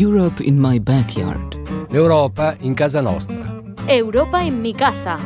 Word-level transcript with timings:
Europe 0.00 0.42
in 0.42 0.58
my 0.58 0.78
backyard. 0.80 1.58
L'Europa 1.90 2.56
in 2.60 2.72
casa 2.72 3.02
nostra. 3.02 3.60
Europa 3.84 4.40
in 4.40 4.58
mi 4.58 4.74
casa. 4.74 5.18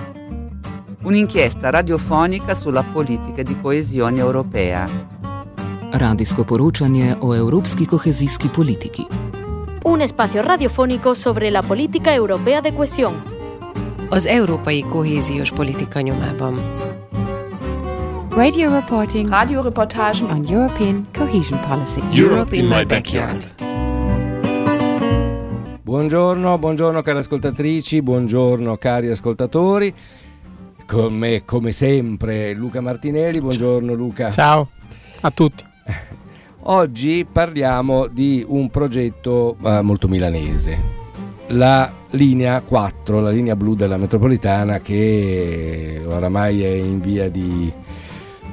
Un'inchiesta 1.04 1.70
radiofonica 1.70 2.56
sulla 2.56 2.82
politica 2.82 3.42
di 3.44 3.56
coesione 3.60 4.18
europea. 4.18 4.88
Radijsko 5.92 6.42
poročanje 6.42 7.16
o 7.20 7.34
evropski 7.34 7.86
kohezijski 7.86 8.48
politiki. 8.48 9.06
Un 9.84 10.00
espacio 10.00 10.42
radiofónico 10.42 11.14
sobre 11.14 11.50
la 11.50 11.62
política 11.62 12.12
europea 12.12 12.60
de 12.60 12.72
cohesión. 12.72 13.12
Az 14.10 14.26
európai 14.26 14.82
kohéziós 14.82 15.52
politika 15.52 16.00
nyomában. 16.00 16.58
Radio 18.30 18.70
reporting 18.70 19.28
Radioreportagen 19.28 20.30
on 20.30 20.44
European 20.48 21.06
cohesion 21.18 21.60
policy. 21.68 22.00
Europe 22.20 22.56
in 22.56 22.66
my 22.66 22.84
backyard. 22.84 23.73
Buongiorno, 25.94 26.58
buongiorno 26.58 27.02
cari 27.02 27.18
ascoltatrici, 27.18 28.02
buongiorno 28.02 28.76
cari 28.78 29.10
ascoltatori. 29.10 29.94
Con 30.84 31.14
me, 31.14 31.44
come 31.44 31.70
sempre, 31.70 32.52
Luca 32.52 32.80
Martinelli. 32.80 33.38
Buongiorno 33.38 33.94
Luca. 33.94 34.32
Ciao 34.32 34.70
a 35.20 35.30
tutti. 35.30 35.62
Oggi 36.66 37.24
parliamo 37.30 38.08
di 38.08 38.44
un 38.44 38.70
progetto 38.70 39.56
eh, 39.62 39.82
molto 39.82 40.08
milanese, 40.08 40.82
la 41.50 41.88
linea 42.10 42.60
4, 42.60 43.20
la 43.20 43.30
linea 43.30 43.54
blu 43.54 43.76
della 43.76 43.96
metropolitana 43.96 44.80
che 44.80 46.02
oramai 46.04 46.64
è 46.64 46.70
in 46.70 47.00
via 47.00 47.30
di 47.30 47.72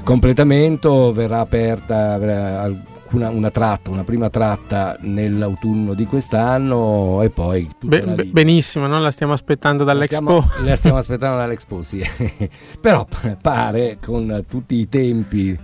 completamento, 0.03 1.12
verrà 1.12 1.39
aperta 1.39 2.20
verrà 2.20 2.72
alcuna, 3.11 3.29
una 3.29 3.51
tratta, 3.51 3.89
una 3.91 4.03
prima 4.03 4.29
tratta 4.29 4.97
nell'autunno 5.01 5.94
di 5.94 6.05
quest'anno 6.05 7.22
e 7.22 7.30
poi 7.30 7.69
Be- 7.81 8.05
la 8.05 8.16
benissimo, 8.25 8.88
no? 8.88 8.99
la 9.02 9.11
stiamo 9.11 9.33
aspettando 9.33 9.83
La 9.83 9.94
dall'Expo. 9.94 10.41
stiamo- 10.41 10.67
La 10.69 10.75
stiamo 10.75 10.97
aspettando 10.97 11.38
dall'Expo, 11.38 11.83
sì. 11.83 12.02
Però 12.80 13.05
pare 13.41 13.97
con 14.03 14.45
tutti 14.47 14.75
i 14.75 14.88
tempi 14.88 15.58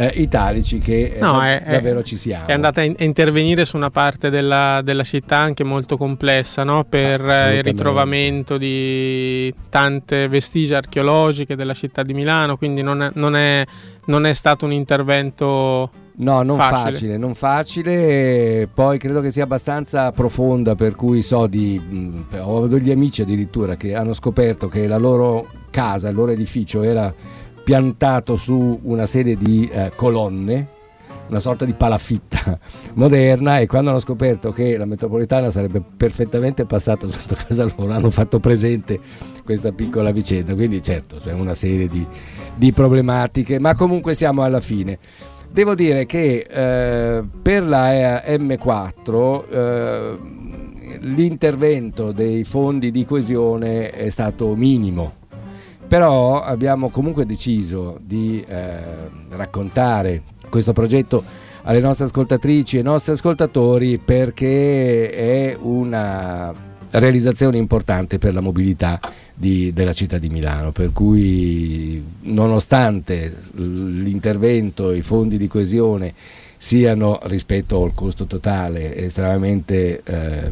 eh, 0.00 0.12
italici 0.14 0.78
che 0.78 1.14
eh, 1.16 1.20
No, 1.20 1.34
da- 1.38 1.58
è- 1.58 1.70
davvero 1.72 2.02
ci 2.02 2.16
siamo. 2.16 2.46
È 2.46 2.52
andata 2.52 2.80
a 2.80 2.84
in- 2.84 2.94
a 2.98 3.04
intervenire 3.04 3.64
su 3.66 3.76
una 3.76 3.90
parte 3.90 4.30
della, 4.30 4.80
della 4.82 5.02
città 5.04 5.36
anche 5.36 5.64
molto 5.64 5.96
complessa 5.98 6.64
no? 6.64 6.84
per 6.84 7.20
eh, 7.28 7.56
il 7.56 7.62
ritrovamento 7.64 8.56
di 8.56 9.52
tante 9.68 10.26
vestigia 10.28 10.78
archeologiche 10.78 11.54
della 11.54 11.74
città 11.74 12.02
di 12.02 12.14
Milano, 12.14 12.56
quindi 12.56 12.80
non 12.82 13.02
è, 13.02 13.10
non 13.14 13.36
è- 13.36 13.64
non 14.06 14.24
è 14.24 14.32
stato 14.32 14.64
un 14.64 14.72
intervento 14.72 15.90
No, 16.20 16.42
non 16.42 16.56
Facile. 16.56 16.92
facile. 16.92 17.16
non 17.16 17.34
facile. 17.34 18.68
Poi 18.72 18.98
credo 18.98 19.20
che 19.20 19.30
sia 19.30 19.44
abbastanza 19.44 20.10
profonda, 20.10 20.74
per 20.74 20.96
cui 20.96 21.22
so 21.22 21.46
di. 21.46 21.78
mh, 21.78 22.38
Ho 22.40 22.66
degli 22.66 22.90
amici 22.90 23.22
addirittura 23.22 23.76
che 23.76 23.94
hanno 23.94 24.12
scoperto 24.12 24.66
che 24.68 24.86
la 24.88 24.96
loro 24.96 25.46
casa, 25.70 26.08
il 26.08 26.16
loro 26.16 26.32
edificio 26.32 26.82
era 26.82 27.12
piantato 27.62 28.36
su 28.36 28.80
una 28.82 29.06
serie 29.06 29.36
di 29.36 29.68
eh, 29.72 29.92
colonne, 29.94 30.66
una 31.28 31.38
sorta 31.38 31.64
di 31.64 31.74
palafitta 31.74 32.58
moderna. 32.94 33.60
E 33.60 33.66
quando 33.68 33.90
hanno 33.90 34.00
scoperto 34.00 34.50
che 34.50 34.76
la 34.76 34.86
metropolitana 34.86 35.52
sarebbe 35.52 35.80
perfettamente 35.96 36.64
passata 36.64 37.06
sotto 37.06 37.36
casa 37.46 37.64
loro, 37.76 37.92
hanno 37.92 38.10
fatto 38.10 38.40
presente 38.40 38.98
questa 39.44 39.70
piccola 39.70 40.10
vicenda. 40.10 40.54
Quindi, 40.54 40.82
certo, 40.82 41.18
c'è 41.22 41.32
una 41.32 41.54
serie 41.54 41.86
di, 41.86 42.04
di 42.56 42.72
problematiche, 42.72 43.60
ma 43.60 43.76
comunque 43.76 44.14
siamo 44.14 44.42
alla 44.42 44.60
fine. 44.60 44.98
Devo 45.50 45.74
dire 45.74 46.06
che 46.06 46.46
eh, 46.48 47.24
per 47.42 47.62
la 47.64 48.22
eh, 48.22 48.36
M4 48.38 49.48
eh, 49.48 50.18
l'intervento 51.00 52.12
dei 52.12 52.44
fondi 52.44 52.90
di 52.90 53.04
coesione 53.04 53.90
è 53.90 54.08
stato 54.10 54.54
minimo, 54.54 55.14
però 55.86 56.42
abbiamo 56.42 56.90
comunque 56.90 57.24
deciso 57.24 57.98
di 58.00 58.44
eh, 58.46 58.80
raccontare 59.30 60.22
questo 60.48 60.72
progetto 60.72 61.24
alle 61.62 61.80
nostre 61.80 62.04
ascoltatrici 62.06 62.76
e 62.76 62.78
ai 62.78 62.84
nostri 62.84 63.12
ascoltatori 63.12 63.98
perché 63.98 65.10
è 65.10 65.56
una 65.58 66.52
realizzazione 66.90 67.58
importante 67.58 68.18
per 68.18 68.32
la 68.32 68.40
mobilità 68.40 68.98
di- 69.38 69.72
della 69.72 69.92
città 69.92 70.18
di 70.18 70.28
Milano, 70.28 70.72
per 70.72 70.92
cui 70.92 72.02
nonostante 72.22 73.34
l'intervento, 73.54 74.92
i 74.92 75.02
fondi 75.02 75.38
di 75.38 75.46
coesione 75.46 76.12
siano 76.56 77.20
rispetto 77.24 77.80
al 77.80 77.94
costo 77.94 78.26
totale 78.26 78.96
estremamente 78.96 80.02
eh, 80.02 80.50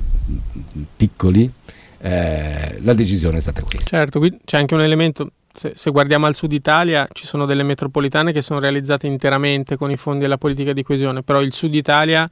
piccoli, 0.96 1.50
eh, 1.98 2.78
la 2.80 2.94
decisione 2.94 3.38
è 3.38 3.40
stata 3.40 3.62
questa. 3.62 3.90
Certo, 3.90 4.20
qui 4.20 4.38
c'è 4.44 4.58
anche 4.58 4.74
un 4.74 4.82
elemento, 4.82 5.32
se, 5.52 5.72
se 5.74 5.90
guardiamo 5.90 6.26
al 6.26 6.36
sud 6.36 6.52
Italia 6.52 7.08
ci 7.12 7.26
sono 7.26 7.44
delle 7.44 7.64
metropolitane 7.64 8.30
che 8.30 8.40
sono 8.40 8.60
realizzate 8.60 9.08
interamente 9.08 9.76
con 9.76 9.90
i 9.90 9.96
fondi 9.96 10.20
della 10.20 10.38
politica 10.38 10.72
di 10.72 10.84
coesione, 10.84 11.24
però 11.24 11.40
il 11.40 11.52
sud 11.52 11.74
Italia 11.74 12.28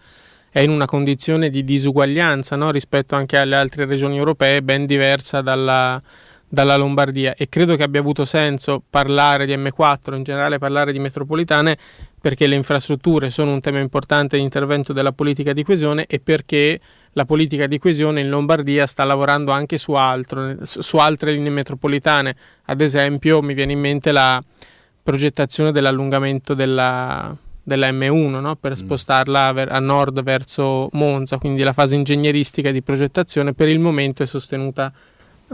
è 0.50 0.60
in 0.60 0.70
una 0.70 0.86
condizione 0.86 1.50
di 1.50 1.64
disuguaglianza 1.64 2.54
no? 2.54 2.70
rispetto 2.70 3.16
anche 3.16 3.36
alle 3.36 3.56
altre 3.56 3.86
regioni 3.86 4.18
europee, 4.18 4.62
ben 4.62 4.86
diversa 4.86 5.40
dalla, 5.40 6.00
dalla 6.54 6.76
Lombardia 6.76 7.34
e 7.34 7.50
credo 7.50 7.76
che 7.76 7.82
abbia 7.82 8.00
avuto 8.00 8.24
senso 8.24 8.82
parlare 8.88 9.44
di 9.44 9.54
M4, 9.54 10.14
in 10.14 10.22
generale 10.22 10.58
parlare 10.58 10.92
di 10.92 10.98
metropolitane, 10.98 11.76
perché 12.18 12.46
le 12.46 12.54
infrastrutture 12.54 13.28
sono 13.28 13.52
un 13.52 13.60
tema 13.60 13.80
importante 13.80 14.38
di 14.38 14.42
intervento 14.42 14.94
della 14.94 15.12
politica 15.12 15.52
di 15.52 15.62
coesione 15.62 16.06
e 16.06 16.20
perché 16.20 16.80
la 17.12 17.26
politica 17.26 17.66
di 17.66 17.78
coesione 17.78 18.20
in 18.20 18.30
Lombardia 18.30 18.86
sta 18.86 19.04
lavorando 19.04 19.50
anche 19.50 19.76
su, 19.76 19.92
altro, 19.92 20.56
su 20.64 20.96
altre 20.96 21.32
linee 21.32 21.50
metropolitane. 21.50 22.34
Ad 22.64 22.80
esempio, 22.80 23.42
mi 23.42 23.52
viene 23.52 23.72
in 23.72 23.80
mente 23.80 24.10
la 24.10 24.42
progettazione 25.02 25.70
dell'allungamento 25.70 26.54
della, 26.54 27.36
della 27.62 27.90
M1 27.90 28.40
no? 28.40 28.56
per 28.56 28.74
spostarla 28.74 29.52
ver- 29.52 29.70
a 29.70 29.80
nord 29.80 30.22
verso 30.22 30.88
Monza, 30.92 31.36
quindi 31.36 31.62
la 31.62 31.74
fase 31.74 31.96
ingegneristica 31.96 32.70
di 32.70 32.82
progettazione 32.82 33.52
per 33.52 33.68
il 33.68 33.80
momento 33.80 34.22
è 34.22 34.26
sostenuta 34.26 34.90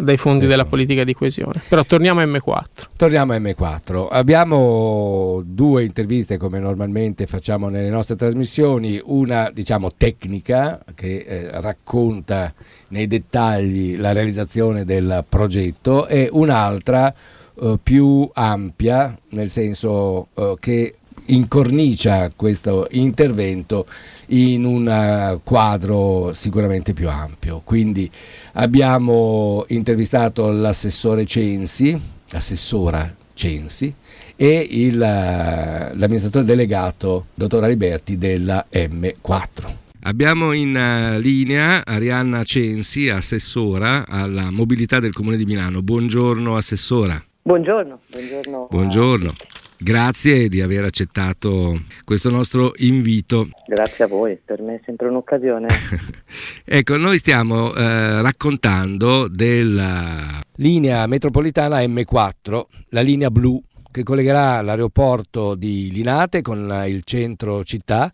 dai 0.03 0.17
fondi 0.17 0.47
della 0.47 0.65
politica 0.65 1.05
di 1.05 1.15
coesione. 1.15 1.63
Però 1.69 1.85
torniamo 1.85 2.21
a 2.21 2.25
M4. 2.25 2.65
Torniamo 2.97 3.33
a 3.33 3.37
M4. 3.37 4.09
Abbiamo 4.11 5.43
due 5.45 5.85
interviste 5.85 6.37
come 6.37 6.59
normalmente 6.59 7.27
facciamo 7.27 7.69
nelle 7.69 7.91
nostre 7.91 8.17
trasmissioni, 8.17 9.01
una 9.05 9.51
diciamo 9.53 9.93
tecnica 9.97 10.81
che 10.95 11.25
eh, 11.27 11.61
racconta 11.61 12.53
nei 12.89 13.07
dettagli 13.07 13.97
la 13.97 14.13
realizzazione 14.13 14.85
del 14.85 15.25
progetto 15.29 16.07
e 16.07 16.29
un'altra 16.31 17.13
eh, 17.61 17.79
più 17.83 18.29
ampia, 18.33 19.17
nel 19.31 19.51
senso 19.51 20.29
eh, 20.35 20.55
che 20.59 20.95
incornicia 21.27 22.31
questo 22.35 22.87
intervento 22.91 23.87
in 24.31 24.65
un 24.65 24.89
eh, 24.89 25.41
quadro 25.43 26.33
sicuramente 26.35 26.93
più 26.93 27.09
ampio. 27.09 27.63
Quindi 27.65 28.11
abbiamo 28.53 29.65
intervistato 29.69 30.51
l'assessore 30.51 31.25
Censi, 31.25 31.99
assessora 32.33 33.15
Censi, 33.35 33.93
e 34.37 34.67
il, 34.71 35.01
eh, 35.01 35.95
l'amministratore 35.95 36.45
delegato, 36.45 37.27
dottor 37.35 37.65
Aliberti, 37.65 38.19
della 38.19 38.67
M4. 38.73 39.75
Abbiamo 40.03 40.53
in 40.53 40.75
eh, 40.77 41.19
linea 41.19 41.85
Arianna 41.85 42.43
Censi, 42.43 43.09
assessora 43.09 44.07
alla 44.09 44.51
mobilità 44.51 44.99
del 44.99 45.13
Comune 45.13 45.37
di 45.37 45.45
Milano. 45.45 45.83
Buongiorno 45.83 46.57
assessora. 46.57 47.23
Buongiorno, 47.43 48.01
buongiorno. 48.11 48.69
Buongiorno. 48.71 49.35
Grazie 49.83 50.51
di 50.51 50.61
aver 50.61 50.85
accettato 50.85 51.81
questo 52.05 52.29
nostro 52.29 52.73
invito. 52.77 53.49
Grazie 53.67 54.05
a 54.05 54.09
voi, 54.09 54.39
per 54.45 54.61
me 54.61 54.75
è 54.75 54.81
sempre 54.85 55.09
un'occasione. 55.09 55.69
Ecco, 56.73 56.97
noi 56.99 57.19
stiamo 57.19 57.75
eh, 57.75 58.23
raccontando 58.23 59.27
della 59.27 60.41
linea 60.57 61.07
metropolitana 61.07 61.81
M4, 61.81 62.63
la 62.91 63.01
linea 63.01 63.31
blu 63.31 63.61
che 63.91 64.03
collegherà 64.05 64.61
l'aeroporto 64.61 65.57
di 65.57 65.91
Linate 65.91 66.43
con 66.43 66.85
il 66.87 67.03
centro 67.03 67.65
città 67.65 68.13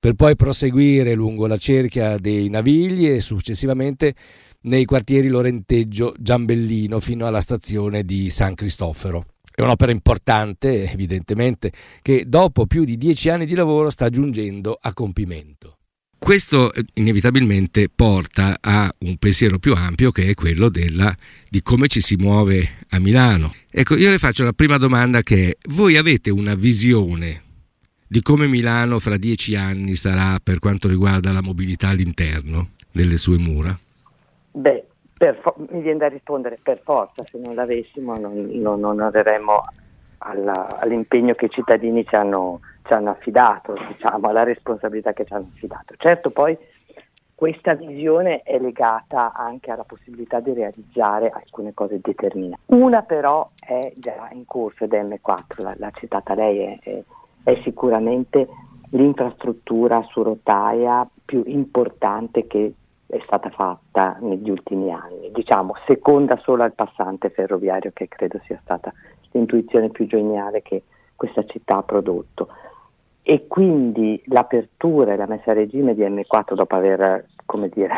per 0.00 0.14
poi 0.14 0.34
proseguire 0.34 1.14
lungo 1.14 1.46
la 1.46 1.58
cerchia 1.58 2.16
dei 2.16 2.48
Navigli 2.48 3.06
e 3.06 3.20
successivamente 3.20 4.14
nei 4.62 4.84
quartieri 4.84 5.28
Lorenteggio 5.28 6.14
Giambellino 6.18 6.98
fino 6.98 7.26
alla 7.26 7.40
stazione 7.40 8.02
di 8.02 8.30
San 8.30 8.54
Cristoforo. 8.54 9.26
È 9.54 9.60
un'opera 9.62 9.92
importante, 9.92 10.90
evidentemente, 10.90 11.72
che 12.02 12.24
dopo 12.26 12.66
più 12.66 12.84
di 12.84 12.96
dieci 12.96 13.28
anni 13.28 13.46
di 13.46 13.54
lavoro 13.54 13.90
sta 13.90 14.08
giungendo 14.08 14.78
a 14.80 14.92
compimento. 14.92 15.76
Questo 16.18 16.72
eh, 16.72 16.84
inevitabilmente 16.94 17.88
porta 17.88 18.58
a 18.60 18.92
un 18.98 19.16
pensiero 19.16 19.58
più 19.58 19.74
ampio 19.74 20.12
che 20.12 20.28
è 20.28 20.34
quello 20.34 20.68
della, 20.68 21.14
di 21.48 21.62
come 21.62 21.88
ci 21.88 22.00
si 22.00 22.16
muove 22.16 22.76
a 22.90 22.98
Milano. 23.00 23.52
Ecco, 23.70 23.96
io 23.96 24.10
le 24.10 24.18
faccio 24.18 24.44
la 24.44 24.52
prima 24.52 24.78
domanda 24.78 25.22
che 25.22 25.48
è, 25.48 25.56
voi 25.70 25.96
avete 25.96 26.30
una 26.30 26.54
visione 26.54 27.42
di 28.06 28.22
come 28.22 28.46
Milano 28.46 29.00
fra 29.00 29.16
dieci 29.16 29.56
anni 29.56 29.96
sarà 29.96 30.38
per 30.40 30.58
quanto 30.58 30.86
riguarda 30.86 31.32
la 31.32 31.40
mobilità 31.40 31.88
all'interno? 31.88 32.70
delle 32.92 33.16
sue 33.16 33.38
mura? 33.38 33.76
Beh, 34.52 34.84
fo- 35.40 35.54
mi 35.70 35.80
viene 35.80 35.98
da 35.98 36.08
rispondere 36.08 36.58
per 36.62 36.80
forza, 36.82 37.22
se 37.24 37.38
non 37.38 37.54
l'avessimo 37.54 38.14
non, 38.16 38.48
non, 38.52 38.80
non 38.80 39.00
avremmo 39.00 39.62
alla, 40.18 40.78
all'impegno 40.78 41.34
che 41.34 41.46
i 41.46 41.50
cittadini 41.50 42.04
ci 42.06 42.14
hanno, 42.14 42.60
ci 42.84 42.92
hanno 42.92 43.10
affidato, 43.10 43.74
diciamo, 43.88 44.28
alla 44.28 44.42
responsabilità 44.42 45.12
che 45.12 45.24
ci 45.24 45.32
hanno 45.32 45.50
affidato. 45.54 45.94
Certo 45.96 46.30
poi 46.30 46.56
questa 47.34 47.74
visione 47.74 48.42
è 48.42 48.58
legata 48.58 49.32
anche 49.32 49.72
alla 49.72 49.84
possibilità 49.84 50.38
di 50.38 50.52
realizzare 50.52 51.28
alcune 51.28 51.74
cose 51.74 51.98
determinate. 52.00 52.62
Una 52.66 53.02
però 53.02 53.50
è 53.58 53.92
già 53.96 54.28
in 54.30 54.44
corso 54.44 54.84
ed 54.84 54.92
è 54.92 55.02
M4, 55.02 55.76
l'ha, 55.76 55.90
citata 55.94 56.34
lei, 56.34 56.78
è, 56.80 57.02
è 57.42 57.60
sicuramente 57.64 58.46
l'infrastruttura 58.90 60.02
su 60.02 60.22
rotaia 60.22 61.04
più 61.24 61.42
importante 61.46 62.46
che 62.46 62.74
è 63.12 63.20
stata 63.24 63.50
fatta 63.50 64.16
negli 64.20 64.48
ultimi 64.48 64.90
anni, 64.90 65.30
diciamo 65.32 65.74
seconda 65.86 66.38
solo 66.38 66.62
al 66.62 66.72
passante 66.72 67.28
ferroviario 67.28 67.90
che 67.92 68.08
credo 68.08 68.40
sia 68.46 68.58
stata 68.62 68.90
l'intuizione 69.32 69.90
più 69.90 70.06
geniale 70.06 70.62
che 70.62 70.84
questa 71.14 71.44
città 71.44 71.76
ha 71.76 71.82
prodotto. 71.82 72.48
E 73.20 73.46
quindi 73.48 74.22
l'apertura 74.28 75.12
e 75.12 75.16
la 75.16 75.26
messa 75.26 75.50
a 75.50 75.54
regime 75.54 75.94
di 75.94 76.00
M4 76.02 76.54
dopo 76.54 76.74
aver, 76.74 77.26
come 77.44 77.68
dire, 77.68 77.92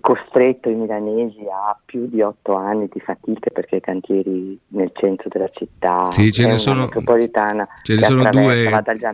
costretto 0.00 0.68
i 0.68 0.74
milanesi 0.74 1.40
a 1.50 1.76
più 1.84 2.06
di 2.08 2.20
otto 2.20 2.54
anni 2.54 2.88
di 2.92 3.00
fatica 3.00 3.50
perché 3.50 3.76
i 3.76 3.80
cantieri 3.80 4.58
nel 4.68 4.90
centro 4.94 5.28
della 5.28 5.48
città 5.48 6.10
sì, 6.10 6.32
ce 6.32 6.46
ne 6.46 6.58
sono, 6.58 6.82
metropolitana 6.82 7.66
ce 7.82 7.94
ne 7.94 8.02
sono 8.02 8.28
due, 8.30 8.70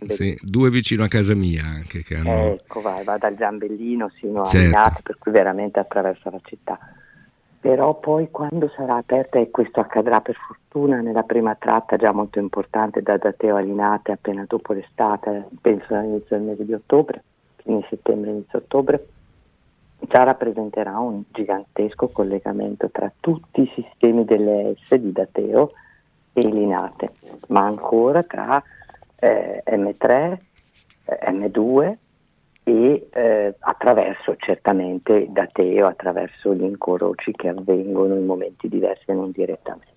sì, 0.07 0.37
due, 0.41 0.69
vicino 0.69 1.03
a 1.03 1.07
casa 1.07 1.33
mia 1.35 1.63
anche 1.63 2.03
che 2.03 2.15
hanno... 2.15 2.53
ecco 2.53 2.81
vai, 2.81 3.03
va 3.03 3.17
dal 3.17 3.35
Giambellino 3.35 4.09
sino 4.19 4.43
certo. 4.43 4.57
a 4.57 4.61
Minate 4.61 5.01
per 5.03 5.17
cui 5.17 5.31
veramente 5.31 5.79
attraversa 5.79 6.29
la 6.29 6.39
città 6.43 6.79
però 7.59 7.97
poi 7.99 8.29
quando 8.29 8.69
sarà 8.75 8.97
aperta 8.97 9.39
e 9.39 9.49
questo 9.49 9.79
accadrà 9.79 10.21
per 10.21 10.35
fortuna 10.35 10.99
nella 10.99 11.23
prima 11.23 11.55
tratta 11.55 11.95
già 11.95 12.11
molto 12.11 12.39
importante 12.39 13.01
da 13.01 13.17
Dateo 13.17 13.55
a 13.55 13.59
Linate 13.59 14.11
appena 14.11 14.45
dopo 14.47 14.73
l'estate 14.73 15.47
penso 15.61 15.95
all'inizio 15.95 16.37
del 16.37 16.45
mese 16.45 16.65
di 16.65 16.73
ottobre 16.73 17.23
fine 17.63 17.85
settembre 17.89 18.31
inizio 18.31 18.59
ottobre 18.59 19.07
già 20.07 20.23
rappresenterà 20.23 20.97
un 20.99 21.23
gigantesco 21.31 22.07
collegamento 22.09 22.89
tra 22.89 23.11
tutti 23.19 23.61
i 23.61 23.71
sistemi 23.75 24.25
delle 24.25 24.75
S 24.87 24.95
di 24.95 25.11
Dateo 25.11 25.71
e 26.33 26.41
Linate, 26.41 27.11
ma 27.47 27.61
ancora 27.61 28.23
tra 28.23 28.61
eh, 29.15 29.63
M3, 29.65 30.37
eh, 31.05 31.31
M2 31.31 31.95
e 32.63 33.07
eh, 33.11 33.55
attraverso 33.59 34.35
certamente 34.37 35.27
Dateo, 35.29 35.87
attraverso 35.87 36.53
gli 36.53 36.63
incroci 36.63 37.31
che 37.31 37.49
avvengono 37.49 38.15
in 38.15 38.25
momenti 38.25 38.67
diversi 38.67 39.11
e 39.11 39.13
non 39.13 39.31
direttamente. 39.31 39.93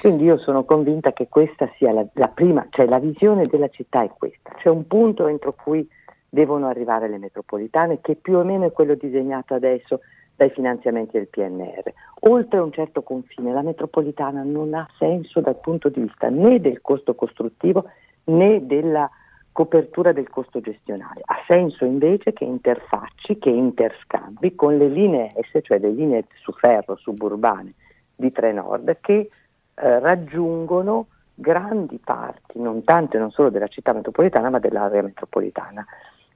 Quindi 0.00 0.24
io 0.24 0.36
sono 0.38 0.64
convinta 0.64 1.12
che 1.12 1.28
questa 1.28 1.70
sia 1.78 1.92
la, 1.92 2.04
la 2.14 2.28
prima, 2.28 2.66
cioè 2.70 2.86
la 2.86 2.98
visione 2.98 3.44
della 3.46 3.68
città 3.68 4.02
è 4.02 4.10
questa, 4.16 4.50
c'è 4.58 4.68
un 4.68 4.86
punto 4.86 5.28
entro 5.28 5.54
cui 5.54 5.88
devono 6.34 6.66
arrivare 6.66 7.08
le 7.08 7.18
metropolitane, 7.18 8.00
che 8.00 8.16
più 8.16 8.36
o 8.36 8.42
meno 8.42 8.66
è 8.66 8.72
quello 8.72 8.94
disegnato 8.94 9.54
adesso 9.54 10.00
dai 10.34 10.50
finanziamenti 10.50 11.16
del 11.16 11.28
PNR. 11.28 11.92
Oltre 12.26 12.58
un 12.58 12.72
certo 12.72 13.02
confine 13.02 13.52
la 13.52 13.62
metropolitana 13.62 14.42
non 14.42 14.74
ha 14.74 14.86
senso 14.98 15.40
dal 15.40 15.60
punto 15.60 15.88
di 15.88 16.00
vista 16.00 16.28
né 16.28 16.60
del 16.60 16.80
costo 16.80 17.14
costruttivo 17.14 17.88
né 18.24 18.66
della 18.66 19.08
copertura 19.52 20.10
del 20.10 20.28
costo 20.28 20.60
gestionale. 20.60 21.20
Ha 21.24 21.44
senso 21.46 21.84
invece 21.84 22.32
che 22.32 22.42
interfacci, 22.42 23.38
che 23.38 23.50
interscambi 23.50 24.56
con 24.56 24.76
le 24.76 24.88
linee 24.88 25.34
S, 25.40 25.60
cioè 25.62 25.78
le 25.78 25.90
linee 25.90 26.24
su 26.42 26.50
ferro 26.50 26.96
suburbane 26.96 27.74
di 28.16 28.32
Trenord 28.32 28.98
che 29.00 29.12
eh, 29.12 29.98
raggiungono 30.00 31.06
grandi 31.32 32.00
parti, 32.02 32.58
non 32.60 32.82
tante 32.82 33.18
non 33.18 33.30
solo 33.30 33.50
della 33.50 33.68
città 33.68 33.92
metropolitana 33.92 34.50
ma 34.50 34.58
dell'area 34.58 35.02
metropolitana. 35.02 35.86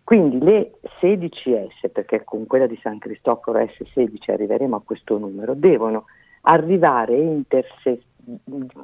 Quindi 0.08 0.38
le 0.38 0.70
16S, 1.02 1.90
perché 1.92 2.24
con 2.24 2.46
quella 2.46 2.66
di 2.66 2.78
San 2.82 2.98
Cristoforo 2.98 3.58
S16 3.58 4.30
arriveremo 4.30 4.76
a 4.76 4.80
questo 4.82 5.18
numero, 5.18 5.52
devono 5.52 6.06
arrivare 6.44 7.12
e 7.12 7.20
interse- 7.20 8.00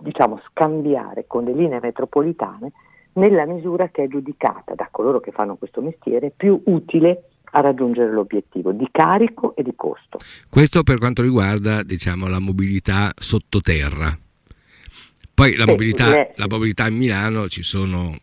diciamo, 0.03 0.43
scambiare 0.51 1.25
con 1.27 1.45
le 1.45 1.55
linee 1.55 1.81
metropolitane 1.81 2.73
nella 3.15 3.47
misura 3.47 3.89
che 3.89 4.03
è 4.03 4.07
giudicata 4.07 4.75
da 4.75 4.87
coloro 4.91 5.21
che 5.21 5.31
fanno 5.31 5.57
questo 5.57 5.81
mestiere 5.81 6.31
più 6.31 6.61
utile 6.67 7.23
a 7.53 7.61
raggiungere 7.61 8.13
l'obiettivo 8.13 8.73
di 8.73 8.87
carico 8.93 9.57
e 9.57 9.63
di 9.63 9.73
costo. 9.75 10.19
Questo 10.51 10.83
per 10.83 10.99
quanto 10.99 11.23
riguarda 11.23 11.83
diciamo, 11.83 12.29
la 12.29 12.39
mobilità 12.39 13.11
sottoterra. 13.17 14.15
Poi 15.33 15.57
la, 15.57 15.65
Beh, 15.65 15.71
mobilità, 15.71 16.21
eh, 16.21 16.35
la 16.37 16.47
mobilità 16.51 16.87
in 16.87 16.97
Milano 16.97 17.49
ci 17.49 17.63
sono 17.63 18.15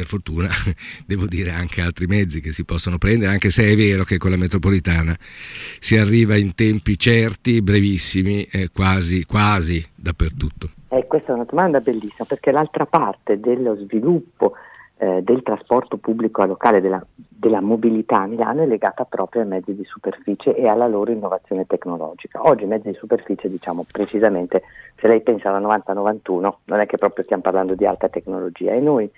per 0.00 0.06
fortuna 0.06 0.48
devo 1.06 1.26
dire 1.26 1.50
anche 1.50 1.82
altri 1.82 2.06
mezzi 2.06 2.40
che 2.40 2.52
si 2.52 2.64
possono 2.64 2.96
prendere, 2.96 3.32
anche 3.32 3.50
se 3.50 3.64
è 3.64 3.76
vero 3.76 4.04
che 4.04 4.16
con 4.16 4.30
la 4.30 4.36
metropolitana 4.36 5.14
si 5.18 5.96
arriva 5.96 6.36
in 6.36 6.54
tempi 6.54 6.98
certi, 6.98 7.60
brevissimi, 7.60 8.44
eh, 8.44 8.70
quasi, 8.72 9.24
quasi 9.26 9.84
dappertutto. 9.94 10.70
Eh, 10.88 11.06
questa 11.06 11.32
è 11.32 11.34
una 11.34 11.44
domanda 11.44 11.80
bellissima 11.80 12.24
perché 12.26 12.50
l'altra 12.50 12.86
parte 12.86 13.38
dello 13.38 13.76
sviluppo 13.76 14.54
eh, 14.96 15.22
del 15.22 15.42
trasporto 15.42 15.98
pubblico 15.98 16.44
locale, 16.44 16.80
della, 16.80 17.04
della, 17.14 17.60
mobilità 17.60 18.22
a 18.22 18.26
Milano 18.26 18.62
è 18.62 18.66
legata 18.66 19.04
proprio 19.04 19.42
ai 19.42 19.48
mezzi 19.48 19.74
di 19.74 19.84
superficie 19.84 20.54
e 20.54 20.66
alla 20.66 20.86
loro 20.86 21.10
innovazione 21.10 21.66
tecnologica. 21.66 22.40
Oggi 22.42 22.64
i 22.64 22.66
mezzi 22.66 22.90
di 22.90 22.96
superficie, 22.96 23.48
diciamo 23.48 23.84
precisamente, 23.90 24.62
se 24.96 25.08
lei 25.08 25.20
pensa 25.20 25.54
alla 25.54 25.82
90-91, 25.84 26.52
non 26.64 26.80
è 26.80 26.86
che 26.86 26.96
proprio 26.96 27.24
stiamo 27.24 27.42
parlando 27.42 27.74
di 27.74 27.86
alta 27.86 28.08
tecnologia 28.08 28.72
e 28.72 28.80
noi 28.80 29.10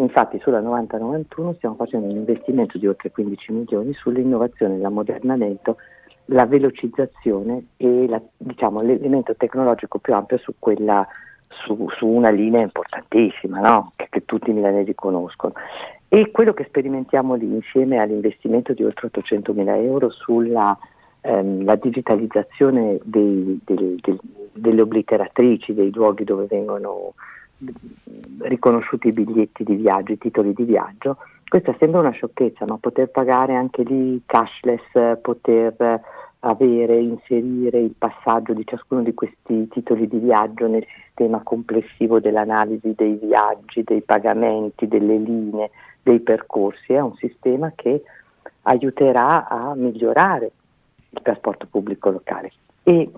Infatti 0.00 0.38
sulla 0.40 0.62
90-91 0.62 1.56
stiamo 1.56 1.74
facendo 1.74 2.06
un 2.08 2.16
investimento 2.16 2.78
di 2.78 2.86
oltre 2.86 3.10
15 3.10 3.52
milioni 3.52 3.92
sull'innovazione, 3.92 4.78
l'ammodernamento, 4.78 5.76
la 6.26 6.46
velocizzazione 6.46 7.66
e 7.76 8.08
la, 8.08 8.20
diciamo, 8.36 8.80
l'elemento 8.80 9.34
tecnologico 9.36 9.98
più 9.98 10.14
ampio 10.14 10.38
su, 10.38 10.54
quella, 10.58 11.06
su, 11.48 11.86
su 11.98 12.06
una 12.06 12.30
linea 12.30 12.62
importantissima 12.62 13.60
no? 13.60 13.92
che, 13.96 14.06
che, 14.08 14.24
tutti 14.24 14.48
i 14.48 14.54
milanesi 14.54 14.94
conoscono. 14.94 15.52
E 16.08 16.30
quello 16.30 16.54
che 16.54 16.64
sperimentiamo 16.64 17.34
lì 17.34 17.52
insieme 17.52 17.98
all'investimento 17.98 18.72
di 18.72 18.82
oltre 18.82 19.08
800 19.08 19.52
mila 19.52 19.76
euro 19.76 20.08
sulla 20.10 20.76
ehm, 21.20 21.74
digitalizzazione 21.74 22.98
dei, 23.02 23.60
del, 23.64 23.96
del, 24.00 24.18
delle 24.54 24.80
obliteratrici, 24.80 25.74
dei 25.74 25.92
luoghi 25.92 26.24
dove 26.24 26.46
vengono 26.46 27.12
riconosciuti 28.38 29.08
i 29.08 29.12
biglietti 29.12 29.64
di 29.64 29.74
viaggio, 29.74 30.12
i 30.12 30.18
titoli 30.18 30.52
di 30.52 30.64
viaggio. 30.64 31.18
Questa 31.48 31.74
sembra 31.78 32.00
una 32.00 32.10
sciocchezza, 32.10 32.64
ma 32.68 32.78
poter 32.78 33.10
pagare 33.10 33.54
anche 33.54 33.82
lì 33.82 34.22
cashless, 34.24 35.18
poter 35.20 36.00
avere, 36.40 36.98
inserire 36.98 37.80
il 37.80 37.94
passaggio 37.96 38.54
di 38.54 38.64
ciascuno 38.64 39.02
di 39.02 39.12
questi 39.14 39.68
titoli 39.68 40.08
di 40.08 40.18
viaggio 40.18 40.66
nel 40.68 40.86
sistema 41.04 41.42
complessivo 41.42 42.20
dell'analisi 42.20 42.94
dei 42.96 43.18
viaggi, 43.20 43.82
dei 43.82 44.00
pagamenti, 44.00 44.88
delle 44.88 45.18
linee, 45.18 45.70
dei 46.02 46.20
percorsi, 46.20 46.94
è 46.94 47.00
un 47.00 47.14
sistema 47.16 47.72
che 47.74 48.02
aiuterà 48.62 49.48
a 49.48 49.74
migliorare 49.74 50.52
il 51.10 51.20
trasporto 51.22 51.66
pubblico 51.70 52.10
locale. 52.10 52.52
E 52.84 53.10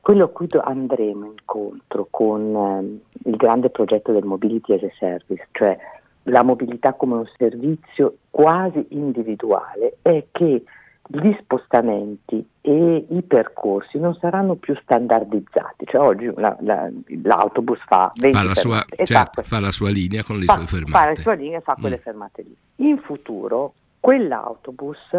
quello 0.00 0.24
a 0.24 0.28
cui 0.28 0.48
andremo 0.52 1.26
incontro 1.26 2.08
con 2.10 3.02
eh, 3.24 3.28
il 3.28 3.36
grande 3.36 3.70
progetto 3.70 4.12
del 4.12 4.24
Mobility 4.24 4.74
as 4.74 4.82
a 4.82 4.90
Service, 4.98 5.48
cioè 5.52 5.76
la 6.24 6.42
mobilità 6.42 6.94
come 6.94 7.14
un 7.14 7.30
servizio 7.36 8.18
quasi 8.30 8.84
individuale, 8.90 9.98
è 10.02 10.26
che 10.30 10.62
gli 11.10 11.34
spostamenti 11.40 12.46
e 12.60 13.06
i 13.08 13.22
percorsi 13.22 13.98
non 13.98 14.14
saranno 14.14 14.56
più 14.56 14.76
standardizzati, 14.82 15.86
cioè 15.86 16.02
oggi 16.02 16.30
la, 16.36 16.54
la, 16.60 16.90
l'autobus 17.22 17.78
fa 17.86 18.12
20 18.14 18.36
fa 18.36 18.44
la, 18.44 18.54
sua, 18.54 18.84
certo, 19.04 19.42
fa 19.42 19.58
la 19.58 19.70
sua 19.70 19.88
linea 19.88 20.22
con 20.22 20.36
le 20.36 20.44
sue 20.44 20.66
fermate. 20.66 20.90
Fa 20.90 21.06
la 21.06 21.14
sua 21.14 21.32
linea 21.32 21.58
e 21.58 21.62
fa 21.62 21.76
quelle 21.80 21.96
mm. 21.96 22.02
fermate 22.02 22.42
lì. 22.42 22.56
In 22.86 22.98
futuro 22.98 23.72
quell'autobus 24.00 25.16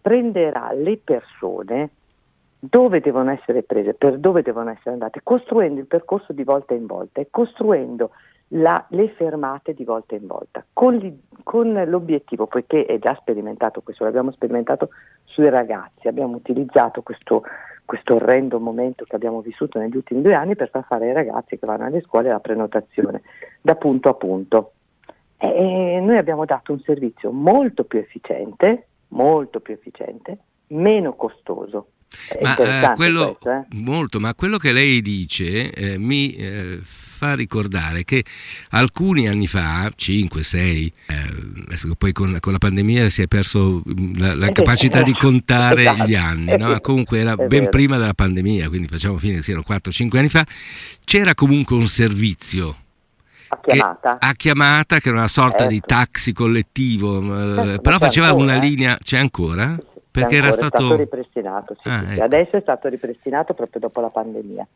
prenderà 0.00 0.72
le 0.72 0.96
persone 0.96 1.90
dove 2.58 3.00
devono 3.00 3.30
essere 3.30 3.62
prese, 3.62 3.94
per 3.94 4.18
dove 4.18 4.42
devono 4.42 4.70
essere 4.70 4.92
andate, 4.92 5.20
costruendo 5.22 5.80
il 5.80 5.86
percorso 5.86 6.32
di 6.32 6.44
volta 6.44 6.74
in 6.74 6.86
volta 6.86 7.20
e 7.20 7.28
costruendo 7.30 8.10
la, 8.52 8.84
le 8.90 9.08
fermate 9.10 9.74
di 9.74 9.84
volta 9.84 10.14
in 10.14 10.26
volta, 10.26 10.64
con, 10.72 10.96
li, 10.96 11.22
con, 11.42 11.72
l'obiettivo, 11.86 12.46
poiché 12.46 12.86
è 12.86 12.98
già 12.98 13.14
sperimentato 13.20 13.82
questo, 13.82 14.04
l'abbiamo 14.04 14.32
sperimentato 14.32 14.88
sui 15.24 15.48
ragazzi, 15.50 16.08
abbiamo 16.08 16.36
utilizzato 16.36 17.02
questo, 17.02 17.42
questo 17.84 18.14
orrendo 18.14 18.58
momento 18.58 19.04
che 19.04 19.16
abbiamo 19.16 19.40
vissuto 19.40 19.78
negli 19.78 19.96
ultimi 19.96 20.22
due 20.22 20.34
anni 20.34 20.56
per 20.56 20.70
far 20.70 20.84
fare 20.84 21.08
ai 21.08 21.12
ragazzi 21.12 21.58
che 21.58 21.66
vanno 21.66 21.84
alle 21.84 22.00
scuole 22.00 22.30
la 22.30 22.40
prenotazione 22.40 23.22
da 23.60 23.74
punto 23.74 24.08
a 24.08 24.14
punto. 24.14 24.72
E 25.40 26.00
noi 26.02 26.16
abbiamo 26.16 26.44
dato 26.44 26.72
un 26.72 26.80
servizio 26.80 27.30
molto 27.30 27.84
più 27.84 28.00
efficiente 28.00 28.86
molto 29.08 29.60
più 29.60 29.74
efficiente, 29.74 30.38
meno 30.68 31.14
costoso. 31.14 31.88
Ma 32.40 32.56
eh, 32.56 32.94
quello, 32.94 33.36
questo, 33.40 33.50
eh? 33.50 33.66
molto, 33.76 34.20
ma 34.20 34.34
quello 34.34 34.56
che 34.56 34.72
lei 34.72 35.02
dice 35.02 35.70
eh, 35.70 35.98
mi 35.98 36.34
eh, 36.34 36.80
fa 36.82 37.34
ricordare 37.34 38.04
che 38.04 38.24
alcuni 38.70 39.28
anni 39.28 39.46
fa, 39.46 39.90
5, 39.94 40.42
6, 40.42 40.92
eh, 41.06 41.94
poi 41.96 42.12
con, 42.12 42.36
con, 42.40 42.52
la 42.52 42.58
pandemia 42.58 43.08
si 43.08 43.22
è 43.22 43.26
perso 43.26 43.82
mm, 43.88 44.16
la, 44.16 44.34
la 44.34 44.50
capacità 44.50 45.02
di 45.02 45.12
contare 45.12 45.82
esatto. 45.82 46.04
gli 46.04 46.14
anni, 46.14 46.56
no? 46.56 46.78
comunque 46.80 47.18
era 47.18 47.36
ben 47.36 47.68
prima 47.68 47.98
della 47.98 48.14
pandemia, 48.14 48.68
quindi 48.68 48.88
facciamo 48.88 49.18
fine 49.18 49.36
che 49.36 49.42
siano 49.42 49.62
4-5 49.66 50.16
anni 50.16 50.28
fa, 50.28 50.46
c'era 51.04 51.34
comunque 51.34 51.76
un 51.76 51.88
servizio 51.88 52.76
a 53.48 53.60
chiamata. 53.62 54.18
Che, 54.18 54.26
a 54.26 54.32
chiamata, 54.34 55.00
che 55.00 55.08
era 55.08 55.18
una 55.18 55.28
sorta 55.28 55.58
certo. 55.58 55.72
di 55.72 55.80
taxi 55.80 56.32
collettivo, 56.32 57.72
eh, 57.72 57.80
però 57.80 57.98
faceva 57.98 58.32
una 58.32 58.56
linea, 58.56 58.98
c'è 59.02 59.18
ancora? 59.18 59.76
Perché 60.20 60.36
era 60.36 60.52
stato... 60.52 60.78
stato 60.78 60.96
ripristinato, 60.96 61.76
sì, 61.80 61.88
ah, 61.88 62.04
sì, 62.04 62.12
ecco. 62.12 62.24
adesso 62.24 62.56
è 62.56 62.60
stato 62.60 62.88
ripristinato 62.88 63.54
proprio 63.54 63.80
dopo 63.80 64.00
la 64.00 64.10
pandemia. 64.10 64.66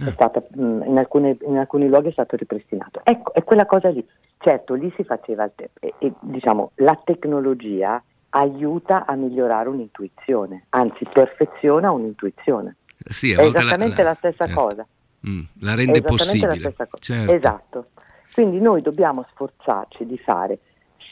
Ah. 0.00 0.10
Stata, 0.12 0.42
mm, 0.58 0.82
in, 0.82 0.98
alcune, 0.98 1.36
in, 1.46 1.56
alcuni 1.56 1.88
luoghi 1.88 2.08
è 2.08 2.12
stato 2.12 2.36
ripristinato. 2.36 3.00
Ecco, 3.04 3.32
è 3.32 3.42
quella 3.42 3.66
cosa 3.66 3.88
lì. 3.88 4.06
Certo, 4.38 4.74
lì 4.74 4.92
si 4.96 5.04
faceva 5.04 5.44
il 5.44 5.52
te- 5.54 5.70
e, 5.80 5.94
e, 5.98 6.12
diciamo, 6.20 6.72
la 6.76 6.98
tecnologia 7.02 8.02
aiuta 8.30 9.06
a 9.06 9.14
migliorare 9.14 9.68
un'intuizione, 9.68 10.66
anzi 10.70 11.06
perfeziona 11.10 11.90
un'intuizione. 11.90 12.76
Sì, 13.08 13.32
è 13.32 13.40
esattamente 13.40 14.02
la, 14.02 14.02
la, 14.02 14.08
la 14.10 14.14
stessa 14.14 14.46
certo. 14.46 14.60
cosa. 14.60 14.86
Mm, 15.26 15.40
la 15.60 15.74
rende 15.74 16.02
possibile. 16.02 16.58
La 16.58 16.88
certo. 16.98 17.32
Esatto. 17.32 17.86
Quindi 18.32 18.60
noi 18.60 18.82
dobbiamo 18.82 19.26
sforzarci 19.32 20.06
di 20.06 20.18
fare 20.18 20.58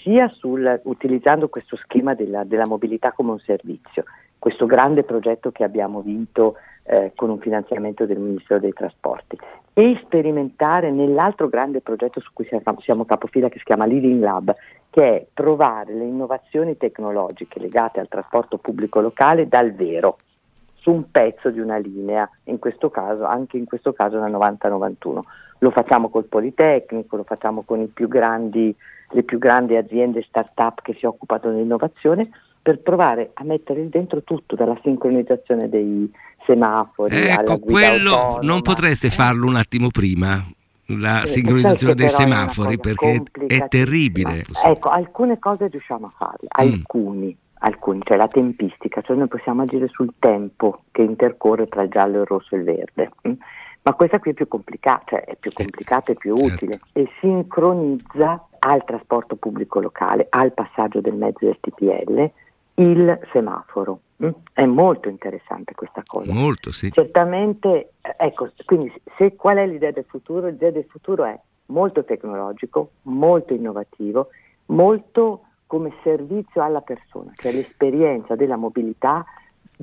sia 0.06 0.28
sul, 0.28 0.80
utilizzando 0.84 1.48
questo 1.48 1.74
schema 1.74 2.14
della, 2.14 2.44
della, 2.44 2.66
mobilità 2.66 3.10
come 3.10 3.32
un 3.32 3.40
servizio, 3.40 4.04
questo 4.38 4.64
grande 4.64 5.02
progetto 5.02 5.50
che 5.50 5.64
abbiamo 5.64 6.00
vinto 6.00 6.54
eh, 6.84 7.10
con 7.16 7.28
un 7.28 7.40
finanziamento 7.40 8.06
del 8.06 8.20
Ministero 8.20 8.60
dei 8.60 8.72
Trasporti, 8.72 9.36
e 9.72 10.00
sperimentare 10.04 10.92
nell'altro 10.92 11.48
grande 11.48 11.80
progetto 11.80 12.20
su 12.20 12.30
cui 12.32 12.46
siamo, 12.46 12.62
siamo 12.82 13.04
capofila 13.04 13.48
che 13.48 13.58
si 13.58 13.64
chiama 13.64 13.84
Living 13.84 14.22
Lab, 14.22 14.54
che 14.90 15.02
è 15.02 15.26
provare 15.34 15.92
le 15.92 16.04
innovazioni 16.04 16.76
tecnologiche 16.76 17.58
legate 17.58 17.98
al 17.98 18.08
trasporto 18.08 18.58
pubblico 18.58 19.00
locale 19.00 19.48
dal 19.48 19.72
vero 19.72 20.18
su 20.86 20.92
un 20.92 21.10
pezzo 21.10 21.50
di 21.50 21.58
una 21.58 21.78
linea, 21.78 22.30
in 22.44 22.60
questo 22.60 22.90
caso, 22.90 23.24
anche 23.24 23.56
in 23.56 23.64
questo 23.64 23.92
caso 23.92 24.18
la 24.18 24.28
90-91. 24.28 25.18
Lo 25.58 25.70
facciamo 25.72 26.10
col 26.10 26.26
Politecnico, 26.26 27.16
lo 27.16 27.24
facciamo 27.24 27.62
con 27.62 27.92
più 27.92 28.06
grandi, 28.06 28.72
le 29.10 29.22
più 29.24 29.38
grandi 29.38 29.74
aziende 29.74 30.22
start-up 30.22 30.82
che 30.82 30.94
si 30.96 31.04
occupano 31.04 31.50
dell'innovazione 31.52 32.28
per 32.62 32.78
provare 32.78 33.30
a 33.34 33.42
mettere 33.42 33.88
dentro 33.88 34.22
tutto, 34.22 34.54
dalla 34.54 34.78
sincronizzazione 34.84 35.68
dei 35.68 36.08
semafori 36.44 37.16
ecco, 37.16 37.58
quello 37.58 38.14
autonoma. 38.14 38.38
non 38.42 38.62
potreste 38.62 39.10
farlo 39.10 39.48
un 39.48 39.56
attimo 39.56 39.88
prima, 39.88 40.44
la 40.86 41.22
eh, 41.22 41.26
sincronizzazione 41.26 41.94
dei 41.94 42.08
semafori 42.08 42.78
perché 42.78 43.22
è 43.48 43.66
terribile. 43.66 44.44
Ecco, 44.64 44.88
alcune 44.88 45.40
cose 45.40 45.66
riusciamo 45.66 46.06
a 46.06 46.12
farle, 46.16 46.46
mm. 46.46 46.72
alcuni, 46.72 47.36
alcuni, 47.66 48.00
cioè 48.04 48.16
la 48.16 48.28
tempistica, 48.28 49.02
cioè 49.02 49.16
noi 49.16 49.28
possiamo 49.28 49.62
agire 49.62 49.88
sul 49.88 50.14
tempo 50.18 50.82
che 50.92 51.02
intercorre 51.02 51.66
tra 51.66 51.82
il 51.82 51.90
giallo, 51.90 52.20
il 52.20 52.26
rosso 52.26 52.54
e 52.54 52.58
il 52.58 52.64
verde. 52.64 53.10
Hm? 53.22 53.32
Ma 53.82 53.92
questa 53.94 54.18
qui 54.18 54.32
è 54.32 54.34
più 54.34 54.48
complicata, 54.48 55.02
cioè 55.06 55.24
è 55.24 55.36
più 55.36 55.52
complicata 55.52 56.12
e 56.12 56.14
più 56.16 56.34
certo. 56.36 56.54
utile 56.54 56.80
e 56.92 57.08
sincronizza 57.20 58.46
al 58.58 58.84
trasporto 58.84 59.36
pubblico 59.36 59.80
locale, 59.80 60.26
al 60.30 60.52
passaggio 60.52 61.00
del 61.00 61.14
mezzo 61.14 61.44
del 61.44 61.58
TPL, 61.60 62.30
il 62.74 63.20
semaforo. 63.32 64.00
Hm? 64.18 64.30
È 64.52 64.64
molto 64.64 65.08
interessante 65.08 65.74
questa 65.74 66.02
cosa. 66.06 66.32
Molto, 66.32 66.72
sì. 66.72 66.90
Certamente, 66.90 67.92
ecco, 68.16 68.50
quindi 68.64 68.92
se, 69.16 69.34
qual 69.34 69.58
è 69.58 69.66
l'idea 69.66 69.90
del 69.90 70.06
futuro? 70.06 70.48
L'idea 70.48 70.70
del 70.70 70.86
futuro 70.88 71.24
è 71.24 71.38
molto 71.66 72.04
tecnologico, 72.04 72.90
molto 73.02 73.52
innovativo, 73.52 74.28
molto 74.66 75.42
come 75.66 75.92
servizio 76.02 76.62
alla 76.62 76.80
persona, 76.80 77.32
cioè 77.34 77.52
l'esperienza 77.52 78.34
della 78.34 78.56
mobilità 78.56 79.24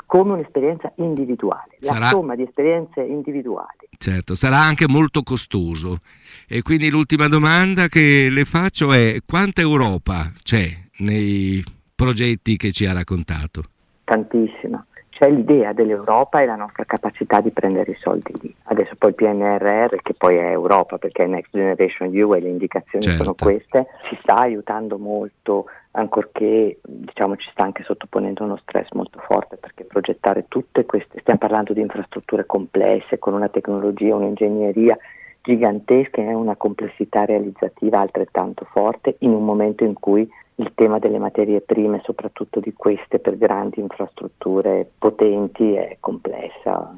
come 0.06 0.34
un'esperienza 0.34 0.92
individuale, 0.96 1.78
la 1.80 1.94
sarà, 1.94 2.08
somma 2.08 2.36
di 2.36 2.44
esperienze 2.44 3.02
individuali. 3.02 3.90
Certo, 3.98 4.34
sarà 4.34 4.58
anche 4.58 4.88
molto 4.88 5.22
costoso. 5.22 6.00
E 6.48 6.64
quindi 6.64 6.90
l'ultima 6.90 7.28
domanda 7.28 7.88
che 7.88 8.30
le 8.32 8.44
faccio 8.46 8.92
è 8.92 9.20
quanta 9.26 9.62
Europa 9.62 10.32
c'è 10.42 10.68
nei 10.98 11.64
progetti 11.94 12.58
che 12.58 12.72
ci 12.72 12.86
ha 12.86 12.94
raccontato? 12.94 13.64
Tantissima 14.04 14.84
c'è 15.16 15.30
l'idea 15.30 15.74
dell'Europa 15.74 16.42
e 16.42 16.46
la 16.46 16.56
nostra 16.56 16.86
capacità 16.86 17.40
di 17.40 17.52
prendere 17.52 17.92
i 17.92 17.98
soldi 18.00 18.34
lì. 18.42 18.56
Adesso 18.64 18.96
poi 18.98 19.10
il 19.10 19.16
PNRR, 19.16 19.96
che 20.02 20.14
poi 20.16 20.38
è 20.38 20.50
Europa 20.50 20.98
perché 20.98 21.24
è 21.24 21.28
Next 21.28 21.52
Generation 21.52 22.14
EU 22.14 22.34
e 22.34 22.42
le 22.42 22.50
indicazioni 22.50 23.06
certo. 23.06 23.24
sono 23.24 23.36
queste, 23.36 23.88
ci 24.10 24.18
sta 24.22 24.38
aiutando 24.38 24.98
molto, 24.98 25.66
ancorché 25.92 26.80
diciamo, 26.82 27.36
ci 27.36 27.50
sta 27.52 27.64
anche 27.64 27.84
sottoponendo 27.84 28.44
uno 28.44 28.58
stress 28.58 28.90
molto 28.94 29.20
forte 29.20 29.58
perché 29.58 29.84
progettare 29.84 30.46
tutte 30.48 30.86
queste, 30.86 31.20
stiamo 31.20 31.40
parlando 31.40 31.74
di 31.74 31.82
infrastrutture 31.82 32.46
complesse 32.46 33.20
con 33.20 33.34
una 33.34 33.50
tecnologia, 33.50 34.16
un'ingegneria 34.16 34.98
gigantesca 35.44 36.22
e 36.22 36.34
una 36.34 36.56
complessità 36.56 37.26
realizzativa 37.26 38.00
altrettanto 38.00 38.66
forte 38.72 39.18
in 39.20 39.32
un 39.32 39.44
momento 39.44 39.84
in 39.84 39.94
cui 39.94 40.28
il 40.56 40.72
tema 40.74 41.00
delle 41.00 41.18
materie 41.18 41.62
prime, 41.62 42.02
soprattutto 42.04 42.60
di 42.60 42.74
queste 42.74 43.20
per 43.20 43.38
grandi 43.38 43.80
infrastrutture 43.80 44.90
potenti, 44.98 45.74
è 45.74 45.98
complessa. 46.00 46.96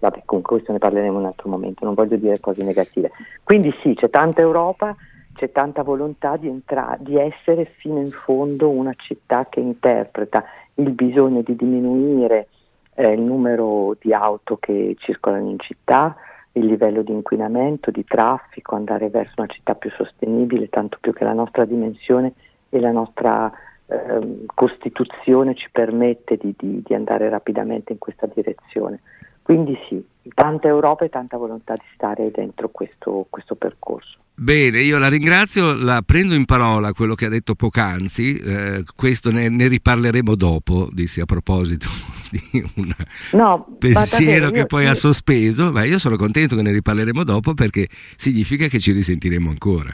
Vabbè, 0.00 0.22
comunque 0.26 0.56
questo 0.56 0.72
ne 0.72 0.78
parleremo 0.78 1.14
in 1.14 1.20
un 1.20 1.26
altro 1.26 1.48
momento, 1.48 1.84
non 1.84 1.94
voglio 1.94 2.16
dire 2.16 2.40
cose 2.40 2.62
negative. 2.62 3.10
Quindi 3.42 3.72
sì, 3.82 3.94
c'è 3.94 4.10
tanta 4.10 4.42
Europa, 4.42 4.94
c'è 5.34 5.50
tanta 5.50 5.82
volontà 5.82 6.36
di, 6.36 6.48
entra- 6.48 6.96
di 7.00 7.16
essere 7.16 7.72
fino 7.78 8.00
in 8.00 8.10
fondo 8.10 8.68
una 8.68 8.94
città 8.96 9.46
che 9.48 9.60
interpreta 9.60 10.44
il 10.74 10.90
bisogno 10.90 11.40
di 11.42 11.56
diminuire 11.56 12.48
eh, 12.94 13.12
il 13.12 13.20
numero 13.20 13.96
di 14.00 14.12
auto 14.12 14.56
che 14.58 14.94
circolano 14.98 15.48
in 15.48 15.58
città, 15.58 16.16
il 16.52 16.66
livello 16.66 17.02
di 17.02 17.12
inquinamento, 17.12 17.90
di 17.90 18.04
traffico, 18.04 18.74
andare 18.74 19.08
verso 19.10 19.34
una 19.36 19.46
città 19.46 19.74
più 19.74 19.90
sostenibile, 19.90 20.68
tanto 20.68 20.98
più 21.00 21.12
che 21.12 21.24
la 21.24 21.32
nostra 21.32 21.64
dimensione 21.64 22.32
e 22.68 22.80
la 22.80 22.90
nostra 22.90 23.50
eh, 23.86 24.44
Costituzione 24.54 25.54
ci 25.54 25.68
permette 25.70 26.36
di, 26.36 26.54
di, 26.56 26.82
di, 26.84 26.94
andare 26.94 27.28
rapidamente 27.28 27.92
in 27.92 27.98
questa 27.98 28.26
direzione. 28.26 29.00
Quindi 29.42 29.78
sì, 29.88 30.04
tanta 30.34 30.68
Europa 30.68 31.04
e 31.04 31.08
tanta 31.08 31.36
volontà 31.36 31.74
di 31.74 31.84
stare 31.94 32.30
dentro 32.30 32.68
questo, 32.68 33.26
questo 33.28 33.54
percorso. 33.54 34.18
Bene, 34.40 34.78
io 34.82 34.98
la 34.98 35.08
ringrazio, 35.08 35.74
la 35.74 36.00
prendo 36.06 36.34
in 36.34 36.44
parola 36.44 36.92
quello 36.92 37.16
che 37.16 37.26
ha 37.26 37.28
detto 37.28 37.56
poc'anzi, 37.56 38.38
eh, 38.38 38.84
questo 38.94 39.32
ne, 39.32 39.48
ne, 39.48 39.66
riparleremo 39.66 40.36
dopo, 40.36 40.88
dissi 40.92 41.20
a 41.20 41.24
proposito 41.24 41.88
di 42.30 42.64
un 42.76 42.94
no, 43.32 43.66
pensiero 43.78 44.50
che 44.52 44.66
poi 44.66 44.84
io... 44.84 44.90
ha 44.90 44.94
sospeso, 44.94 45.72
ma 45.72 45.82
io 45.82 45.98
sono 45.98 46.16
contento 46.16 46.54
che 46.54 46.62
ne 46.62 46.70
riparleremo 46.70 47.24
dopo 47.24 47.54
perché 47.54 47.88
significa 48.14 48.68
che 48.68 48.78
ci 48.78 48.92
risentiremo 48.92 49.50
ancora. 49.50 49.90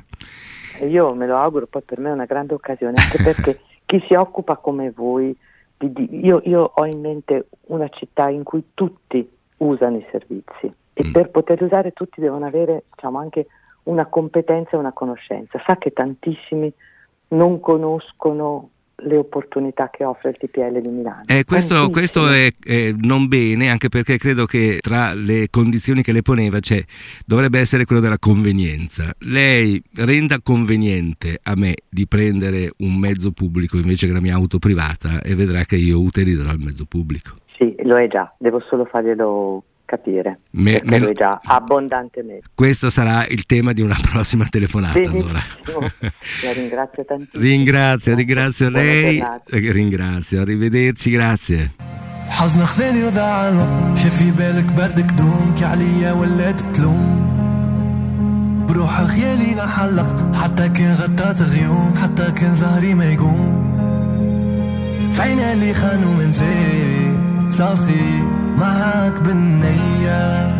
Io 0.82 1.14
me 1.14 1.26
lo 1.26 1.38
auguro, 1.38 1.66
poi 1.66 1.80
per 1.80 1.98
me 1.98 2.10
è 2.10 2.12
una 2.12 2.26
grande 2.26 2.52
occasione, 2.52 2.96
anche 2.98 3.22
perché 3.22 3.60
chi 3.86 4.04
si 4.06 4.12
occupa 4.12 4.56
come 4.56 4.90
voi, 4.90 5.34
di, 5.78 5.90
di, 5.90 6.20
io, 6.22 6.42
io, 6.44 6.70
ho 6.74 6.84
in 6.84 7.00
mente 7.00 7.46
una 7.68 7.88
città 7.88 8.28
in 8.28 8.42
cui 8.42 8.62
tutti 8.74 9.26
usano 9.58 9.99
i 9.99 10.06
servizi 10.11 10.73
e 10.92 11.04
mm. 11.04 11.12
per 11.12 11.30
poter 11.30 11.62
usare 11.62 11.92
tutti 11.92 12.20
devono 12.20 12.46
avere 12.46 12.84
diciamo, 12.94 13.18
anche 13.18 13.46
una 13.84 14.06
competenza 14.06 14.70
e 14.73 14.76
una 14.76 14.92
conoscenza. 14.92 15.61
Sa 15.66 15.76
che 15.76 15.92
tantissimi 15.92 16.73
non 17.28 17.61
conoscono 17.61 18.70
le 18.96 19.16
opportunità 19.16 19.90
che 19.90 20.04
offre 20.04 20.30
il 20.30 20.37
TPL 20.38 20.80
di 20.80 20.88
Milano. 20.88 21.25
Eh, 21.26 21.44
questo, 21.44 21.90
questo 21.90 22.28
è, 22.28 22.52
è, 22.62 22.94
non 22.96 23.26
bene, 23.26 23.68
anche 23.68 23.88
perché 23.88 24.18
credo 24.18 24.46
che 24.46 24.78
tra 24.80 25.14
le 25.14 25.49
condizioni 25.50 26.02
che 26.02 26.12
le 26.12 26.23
poneva 26.23 26.61
c'è, 26.61 26.82
dovrebbe 27.26 27.58
essere 27.58 27.84
quello 27.84 28.00
della 28.00 28.18
convenienza. 28.18 29.12
Lei 29.18 29.82
renda 29.94 30.40
conveniente 30.40 31.40
a 31.42 31.54
me 31.56 31.75
di 31.88 32.06
prendere 32.06 32.73
un 32.78 32.94
mezzo 32.96 33.32
pubblico 33.32 33.76
invece 33.76 34.06
che 34.06 34.12
la 34.12 34.20
mia 34.20 34.34
auto 34.34 34.58
privata 34.58 35.20
e 35.23 35.34
vedrà 35.34 35.64
che 35.64 35.76
io 35.76 36.00
utilizzerò 36.00 36.52
il 36.52 36.61
mezzo 36.61 36.84
pubblico. 36.84 37.42
Sì, 37.57 37.75
lo 37.83 37.97
è 37.97 38.07
già, 38.07 38.33
devo 38.38 38.61
solo 38.69 38.85
farglielo 38.85 39.63
capire, 39.85 40.39
me, 40.51 40.81
me 40.83 40.99
lo... 40.99 41.11
già 41.11 41.39
abbondantemente. 41.43 42.47
Questo 42.53 42.89
sarà 42.89 43.25
il 43.25 43.45
tema 43.45 43.73
di 43.73 43.81
una 43.81 43.97
prossima 43.99 44.45
telefonata 44.49 44.99
allora. 44.99 45.41
La 46.43 46.53
ringrazio 46.53 47.03
tantissimo. 47.05 47.43
Ringrazio, 47.43 48.15
ringrazio 48.15 48.69
lei, 48.69 49.17
eh, 49.17 49.71
ringrazio, 49.71 50.41
arrivederci, 50.41 51.09
grazie. 51.09 51.71
حزن 52.29 52.65
خذاني 52.65 53.03
وضاع 53.03 53.49
شافي 53.95 54.31
بالك 54.31 54.73
بردك 54.73 55.11
دوم 55.13 55.55
كي 55.57 55.65
عليا 55.65 56.11
ولات 56.11 56.61
تلوم 56.61 57.29
بروح 58.69 59.03
خيالي 59.03 59.55
نحلق 59.55 60.35
حتى 60.35 60.69
كان 60.69 60.95
غطات 60.95 61.41
غيوم 61.41 61.93
حتى 62.03 62.31
كان 62.31 62.53
زهري 62.53 62.93
ما 62.93 63.13
يقوم 63.13 63.69
فين 65.11 65.39
اللي 65.39 65.73
خانوا 65.73 66.13
من 66.13 66.31
زين 66.31 67.02
صافي 67.48 68.22
معاك 68.58 69.20
بالنية. 69.20 70.54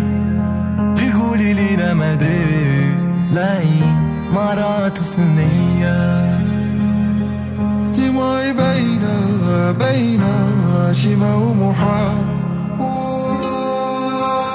غير 0.99 1.13
قولي 1.13 1.53
لينا 1.55 1.95
ما 1.95 2.13
أدري 2.13 2.99
لاقي 3.33 4.05
مرات 4.33 4.99
ثنية 4.99 6.39
دموعي 7.99 8.53
باينة 8.53 9.17
باينة 9.79 10.93
شيمة 10.93 11.37
ومحال 11.37 12.17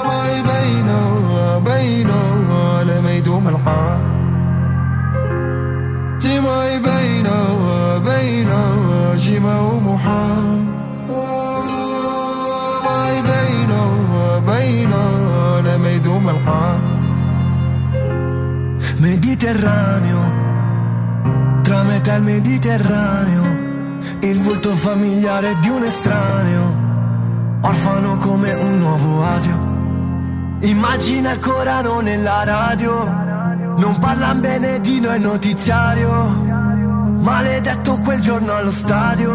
دموعي 0.04 0.42
باينة 0.42 1.58
باينة 1.58 2.22
لما 2.82 3.12
يدوم 3.12 3.48
الحال 3.48 4.00
دموعي 6.24 6.78
باينة 6.78 7.58
باينة 8.04 8.76
شيمة 9.16 9.68
ومحال 9.68 10.79
chiamano 16.30 16.38
qua. 16.44 16.78
Mediterraneo, 18.98 20.20
tra 21.62 21.82
metà 21.82 22.14
il 22.16 22.22
Mediterraneo, 22.22 23.98
il 24.20 24.40
volto 24.40 24.74
familiare 24.74 25.56
di 25.60 25.68
un 25.68 25.82
estraneo, 25.82 26.74
orfano 27.62 28.16
come 28.16 28.52
un 28.52 28.78
nuovo 28.78 29.24
adio. 29.24 29.68
Immagina 30.60 31.32
il 31.32 31.38
Corano 31.38 32.00
nella 32.00 32.44
radio. 32.44 33.28
Non 33.76 33.98
parlan 33.98 34.40
bene 34.40 34.80
di 34.80 35.00
noi 35.00 35.18
notiziario 35.20 36.12
Maledetto 37.22 37.96
quel 38.04 38.18
giorno 38.20 38.52
allo 38.52 38.72
stadio 38.72 39.32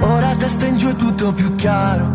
Ora 0.00 0.34
testa 0.38 0.64
in 0.64 0.78
giù 0.78 0.88
è 0.88 0.94
tutto 0.94 1.34
più 1.34 1.54
chiaro 1.56 2.06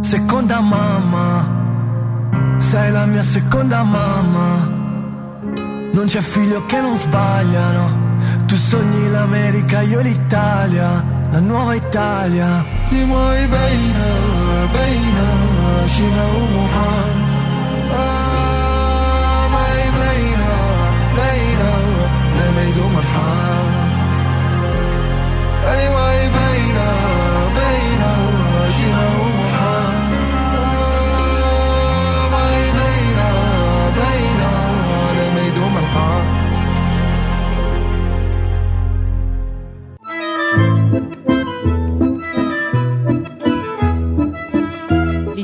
Seconda 0.00 0.60
mamma 0.60 1.57
sei 2.58 2.90
la 2.92 3.06
mia 3.06 3.22
seconda 3.22 3.82
mamma. 3.82 4.76
Non 5.92 6.04
c'è 6.06 6.20
figlio 6.20 6.64
che 6.66 6.80
non 6.80 6.96
sbagliano. 6.96 8.06
Tu 8.46 8.56
sogni 8.56 9.10
l'America, 9.10 9.80
io 9.82 10.00
l'Italia, 10.00 11.04
la 11.30 11.40
nuova 11.40 11.74
Italia. 11.74 12.64
Ti 12.86 13.04
muovi 13.04 13.46
bene, 13.46 14.68
bene, 14.72 15.86
Shima 15.86 16.24
Umuhan. 16.24 17.18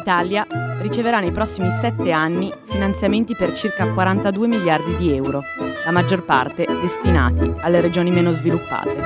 L'Italia 0.04 0.46
riceverà 0.82 1.18
nei 1.18 1.30
prossimi 1.30 1.70
sette 1.70 2.12
anni 2.12 2.52
finanziamenti 2.66 3.34
per 3.34 3.54
circa 3.54 3.90
42 3.90 4.46
miliardi 4.46 4.94
di 4.98 5.16
euro, 5.16 5.40
la 5.82 5.92
maggior 5.92 6.22
parte 6.26 6.66
destinati 6.66 7.50
alle 7.60 7.80
regioni 7.80 8.10
meno 8.10 8.30
sviluppate. 8.32 9.00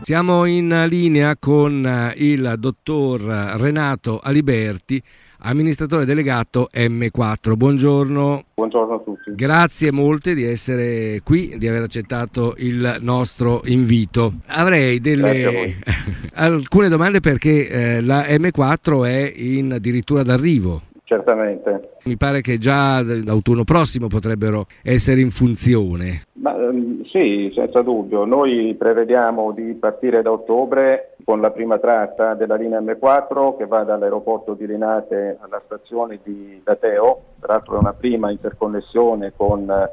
Siamo 0.00 0.46
in 0.46 0.86
linea 0.88 1.36
con 1.38 2.10
il 2.16 2.54
dottor 2.56 3.20
Renato 3.20 4.18
Aliberti, 4.18 5.02
amministratore 5.42 6.04
delegato 6.04 6.68
M4. 6.72 7.54
Buongiorno. 7.56 8.42
Buongiorno 8.54 8.94
a 8.94 8.98
tutti. 8.98 9.34
Grazie 9.34 9.92
molte 9.92 10.34
di 10.34 10.44
essere 10.44 11.20
qui, 11.24 11.56
di 11.58 11.66
aver 11.68 11.82
accettato 11.82 12.54
il 12.58 12.98
nostro 13.00 13.62
invito. 13.64 14.34
Avrei 14.46 15.00
delle 15.00 15.76
alcune 16.34 16.88
domande 16.88 17.20
perché 17.20 17.68
eh, 17.68 18.00
la 18.02 18.22
M4 18.22 19.04
è 19.04 19.32
in 19.36 19.72
addirittura 19.72 20.22
d'arrivo. 20.22 20.82
Certamente. 21.04 21.90
Mi 22.04 22.16
pare 22.16 22.40
che 22.40 22.56
già 22.56 23.02
l'autunno 23.02 23.64
prossimo 23.64 24.06
potrebbero 24.06 24.66
essere 24.82 25.20
in 25.20 25.30
funzione. 25.30 26.22
Ma, 26.34 26.56
ehm, 26.56 27.04
sì, 27.04 27.52
senza 27.54 27.82
dubbio. 27.82 28.24
Noi 28.24 28.74
prevediamo 28.78 29.52
di 29.52 29.74
partire 29.74 30.22
da 30.22 30.32
ottobre 30.32 31.11
con 31.24 31.40
la 31.40 31.50
prima 31.50 31.78
tratta 31.78 32.34
della 32.34 32.56
linea 32.56 32.80
M4 32.80 33.56
che 33.56 33.66
va 33.66 33.84
dall'aeroporto 33.84 34.54
di 34.54 34.66
Linate 34.66 35.38
alla 35.40 35.60
stazione 35.64 36.18
di 36.22 36.60
Dateo, 36.64 37.20
peraltro 37.40 37.76
è 37.76 37.78
una 37.78 37.92
prima 37.92 38.30
interconnessione 38.30 39.32
con 39.36 39.90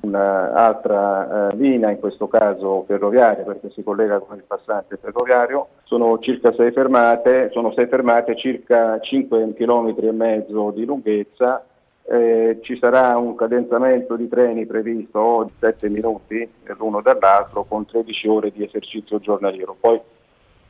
un'altra 0.00 1.50
eh, 1.50 1.56
linea, 1.56 1.90
in 1.90 2.00
questo 2.00 2.26
caso 2.26 2.84
ferroviaria 2.86 3.44
perché 3.44 3.70
si 3.70 3.82
collega 3.82 4.18
con 4.18 4.36
il 4.36 4.44
passante 4.46 4.96
ferroviario. 4.96 5.68
Sono 5.84 6.18
circa 6.18 6.52
sei 6.54 6.72
fermate, 6.72 7.50
sono 7.52 7.72
sei 7.72 7.86
fermate 7.86 8.36
circa 8.36 8.98
5 8.98 9.54
km 9.54 9.94
e 9.98 10.12
mezzo 10.12 10.70
di 10.70 10.84
lunghezza 10.84 11.64
eh, 12.10 12.58
ci 12.62 12.76
sarà 12.76 13.16
un 13.16 13.36
cadenzamento 13.36 14.16
di 14.16 14.28
treni 14.28 14.66
previsto 14.66 15.44
di 15.46 15.52
7 15.60 15.88
minuti 15.88 16.48
l'uno 16.76 17.00
dall'altro 17.00 17.62
con 17.62 17.86
13 17.86 18.28
ore 18.28 18.50
di 18.50 18.64
esercizio 18.64 19.20
giornaliero. 19.20 19.76
Poi 19.78 20.00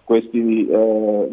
questi 0.05 0.67
eh, 0.67 1.29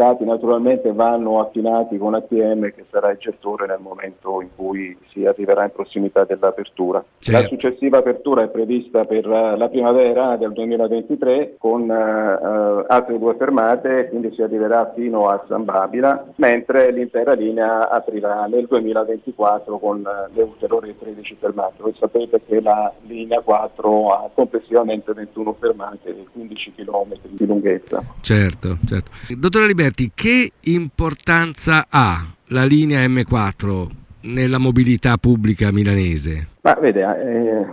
dati 0.00 0.24
naturalmente 0.24 0.92
vanno 0.92 1.40
affinati 1.40 1.98
con 1.98 2.14
ATM 2.14 2.72
che 2.72 2.84
sarà 2.90 3.10
il 3.10 3.18
gestore 3.18 3.66
nel 3.66 3.80
momento 3.80 4.40
in 4.40 4.48
cui 4.56 4.96
si 5.10 5.26
arriverà 5.26 5.64
in 5.64 5.72
prossimità 5.72 6.24
dell'apertura. 6.24 7.04
Certo. 7.18 7.40
La 7.40 7.46
successiva 7.46 7.98
apertura 7.98 8.42
è 8.42 8.48
prevista 8.48 9.04
per 9.04 9.26
la 9.26 9.68
primavera 9.68 10.36
del 10.36 10.52
2023 10.52 11.56
con 11.58 11.82
uh, 11.82 12.84
altre 12.86 13.18
due 13.18 13.34
fermate, 13.34 14.08
quindi 14.08 14.32
si 14.34 14.42
arriverà 14.42 14.90
fino 14.94 15.28
a 15.28 15.44
San 15.46 15.64
Babila, 15.64 16.32
mentre 16.36 16.90
l'intera 16.92 17.32
linea 17.34 17.90
aprirà 17.90 18.46
nel 18.46 18.66
2024 18.66 19.78
con 19.78 20.02
le 20.02 20.42
ulteriori 20.42 20.96
13 20.98 21.36
fermate. 21.38 21.74
Voi 21.78 21.94
sapete 21.98 22.40
che 22.46 22.60
la 22.60 22.92
linea 23.02 23.40
4 23.40 24.08
ha 24.08 24.30
complessivamente 24.32 25.12
21 25.12 25.56
fermate 25.58 26.08
e 26.08 26.26
15 26.32 26.72
km 26.74 27.14
di 27.28 27.46
lunghezza. 27.46 27.99
Certo, 28.20 28.78
certo. 28.86 29.10
Dottor 29.28 29.64
Liberti, 29.64 30.10
che 30.14 30.52
importanza 30.60 31.86
ha 31.88 32.24
la 32.48 32.64
linea 32.64 33.04
M4 33.06 33.88
nella 34.22 34.58
mobilità 34.58 35.16
pubblica 35.16 35.72
milanese? 35.72 36.48
Ma 36.62 36.74
vede, 36.74 37.02
ha 37.02 37.16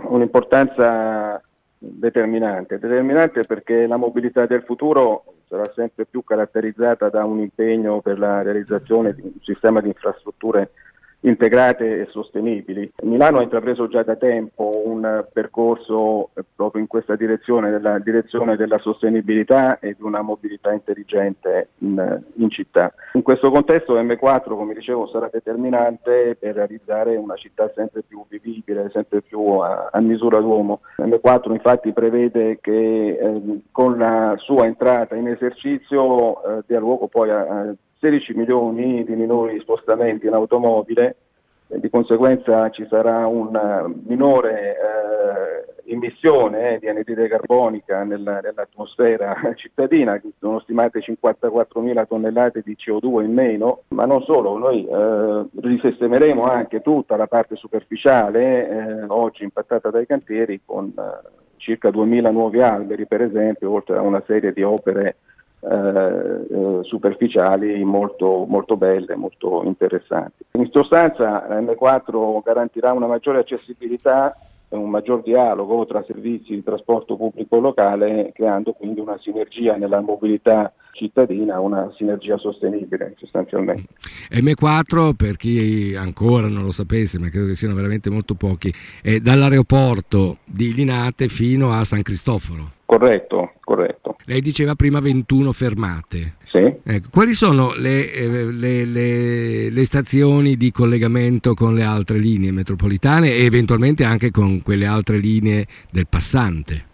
un'importanza 0.08 1.42
determinante, 1.78 2.78
determinante 2.78 3.42
perché 3.46 3.86
la 3.86 3.96
mobilità 3.96 4.46
del 4.46 4.62
futuro 4.62 5.24
sarà 5.48 5.70
sempre 5.74 6.06
più 6.06 6.24
caratterizzata 6.24 7.08
da 7.08 7.24
un 7.24 7.40
impegno 7.40 8.00
per 8.00 8.18
la 8.18 8.42
realizzazione 8.42 9.14
di 9.14 9.22
un 9.22 9.32
sistema 9.42 9.80
di 9.80 9.88
infrastrutture 9.88 10.70
integrate 11.20 12.00
e 12.00 12.06
sostenibili. 12.10 12.90
Milano 13.02 13.38
ha 13.38 13.42
intrapreso 13.42 13.88
già 13.88 14.02
da 14.02 14.16
tempo 14.16 14.82
un 14.84 15.26
percorso 15.32 16.30
eh, 16.34 16.44
proprio 16.54 16.80
in 16.80 16.88
questa 16.88 17.16
direzione, 17.16 17.70
nella 17.70 17.98
direzione 17.98 18.56
della 18.56 18.78
sostenibilità 18.78 19.78
e 19.80 19.94
di 19.96 20.02
una 20.02 20.22
mobilità 20.22 20.72
intelligente 20.72 21.70
in, 21.78 22.22
in, 22.34 22.50
città. 22.50 22.92
In 23.14 23.22
questo 23.22 23.50
contesto 23.50 24.00
M4, 24.00 24.48
come 24.54 24.74
dicevo, 24.74 25.08
sarà 25.08 25.28
determinante 25.32 26.36
per 26.38 26.54
realizzare 26.54 27.16
una 27.16 27.36
città 27.36 27.70
sempre 27.74 28.02
più 28.02 28.24
vivibile, 28.28 28.90
sempre 28.92 29.22
più 29.22 29.40
a, 29.58 29.88
a 29.90 30.00
misura 30.00 30.38
d'uomo. 30.38 30.80
M4 30.98 31.52
infatti 31.52 31.92
prevede 31.92 32.58
che 32.60 33.18
eh, 33.20 33.60
con 33.72 33.98
la 33.98 34.34
sua 34.38 34.66
entrata 34.66 35.16
in 35.16 35.28
esercizio 35.28 36.58
eh, 36.58 36.62
dia 36.66 36.78
luogo 36.78 37.08
poi 37.08 37.30
a, 37.30 37.40
a 37.40 37.74
16 38.00 38.34
milioni 38.34 39.04
di 39.04 39.14
minori 39.14 39.58
spostamenti 39.60 40.26
in 40.26 40.34
automobile 40.34 41.16
di 41.68 41.90
conseguenza 41.90 42.70
ci 42.70 42.86
sarà 42.88 43.26
una 43.26 43.86
minore 44.06 44.76
eh, 44.76 45.92
emissione 45.92 46.74
eh, 46.74 46.78
di 46.78 46.88
anidride 46.88 47.28
carbonica 47.28 48.04
nella, 48.04 48.40
nell'atmosfera 48.40 49.36
cittadina, 49.54 50.20
sono 50.38 50.60
stimate 50.60 51.02
54 51.02 51.80
mila 51.80 52.06
tonnellate 52.06 52.62
di 52.64 52.74
CO2 52.74 53.22
in 53.22 53.32
meno, 53.32 53.82
ma 53.88 54.06
non 54.06 54.22
solo, 54.22 54.56
noi 54.56 54.86
eh, 54.86 55.46
risistemeremo 55.60 56.44
anche 56.44 56.80
tutta 56.80 57.16
la 57.16 57.26
parte 57.26 57.56
superficiale, 57.56 58.68
eh, 58.68 59.04
oggi 59.08 59.42
impattata 59.42 59.90
dai 59.90 60.06
cantieri, 60.06 60.60
con 60.64 60.92
eh, 60.96 61.28
circa 61.56 61.90
2.000 61.90 62.32
nuovi 62.32 62.62
alberi 62.62 63.06
per 63.06 63.22
esempio, 63.22 63.70
oltre 63.70 63.98
a 63.98 64.00
una 64.00 64.22
serie 64.26 64.52
di 64.52 64.62
opere 64.62 65.16
eh, 65.60 66.46
eh, 66.50 66.80
superficiali 66.82 67.82
molto, 67.84 68.44
molto 68.48 68.76
belle, 68.76 69.16
molto 69.16 69.62
interessanti. 69.64 70.44
In 70.52 70.68
sostanza 70.70 71.46
M4 71.48 72.42
garantirà 72.42 72.92
una 72.92 73.06
maggiore 73.06 73.40
accessibilità 73.40 74.36
un 74.70 74.90
maggior 74.90 75.22
dialogo 75.22 75.86
tra 75.86 76.04
servizi 76.04 76.54
di 76.54 76.62
trasporto 76.62 77.16
pubblico 77.16 77.58
locale, 77.58 78.32
creando 78.34 78.72
quindi 78.72 79.00
una 79.00 79.18
sinergia 79.18 79.76
nella 79.76 80.00
mobilità 80.00 80.72
cittadina, 80.98 81.60
una 81.60 81.90
sinergia 81.96 82.36
sostenibile 82.36 83.14
sostanzialmente. 83.16 83.86
M4, 84.32 85.14
per 85.14 85.36
chi 85.36 85.94
ancora 85.96 86.48
non 86.48 86.64
lo 86.64 86.72
sapesse, 86.72 87.18
ma 87.18 87.28
credo 87.28 87.46
che 87.46 87.54
siano 87.54 87.74
veramente 87.74 88.10
molto 88.10 88.34
pochi, 88.34 88.72
è 89.00 89.20
dall'aeroporto 89.20 90.38
di 90.44 90.74
Linate 90.74 91.28
fino 91.28 91.72
a 91.72 91.84
San 91.84 92.02
Cristoforo. 92.02 92.72
Corretto, 92.84 93.52
corretto. 93.64 94.16
Lei 94.24 94.40
diceva 94.40 94.74
prima 94.74 94.98
21 95.00 95.52
fermate. 95.52 96.36
Sì. 96.46 96.74
Ecco, 96.82 97.08
quali 97.10 97.34
sono 97.34 97.74
le, 97.74 98.10
eh, 98.10 98.50
le, 98.50 98.84
le, 98.86 99.70
le, 99.70 99.84
stazioni 99.84 100.56
di 100.56 100.70
collegamento 100.70 101.52
con 101.52 101.74
le 101.74 101.82
altre 101.82 102.16
linee 102.16 102.50
metropolitane 102.50 103.34
e 103.34 103.44
eventualmente 103.44 104.04
anche 104.04 104.30
con 104.30 104.62
quelle 104.62 104.86
altre 104.86 105.18
linee 105.18 105.66
del 105.90 106.06
passante? 106.08 106.86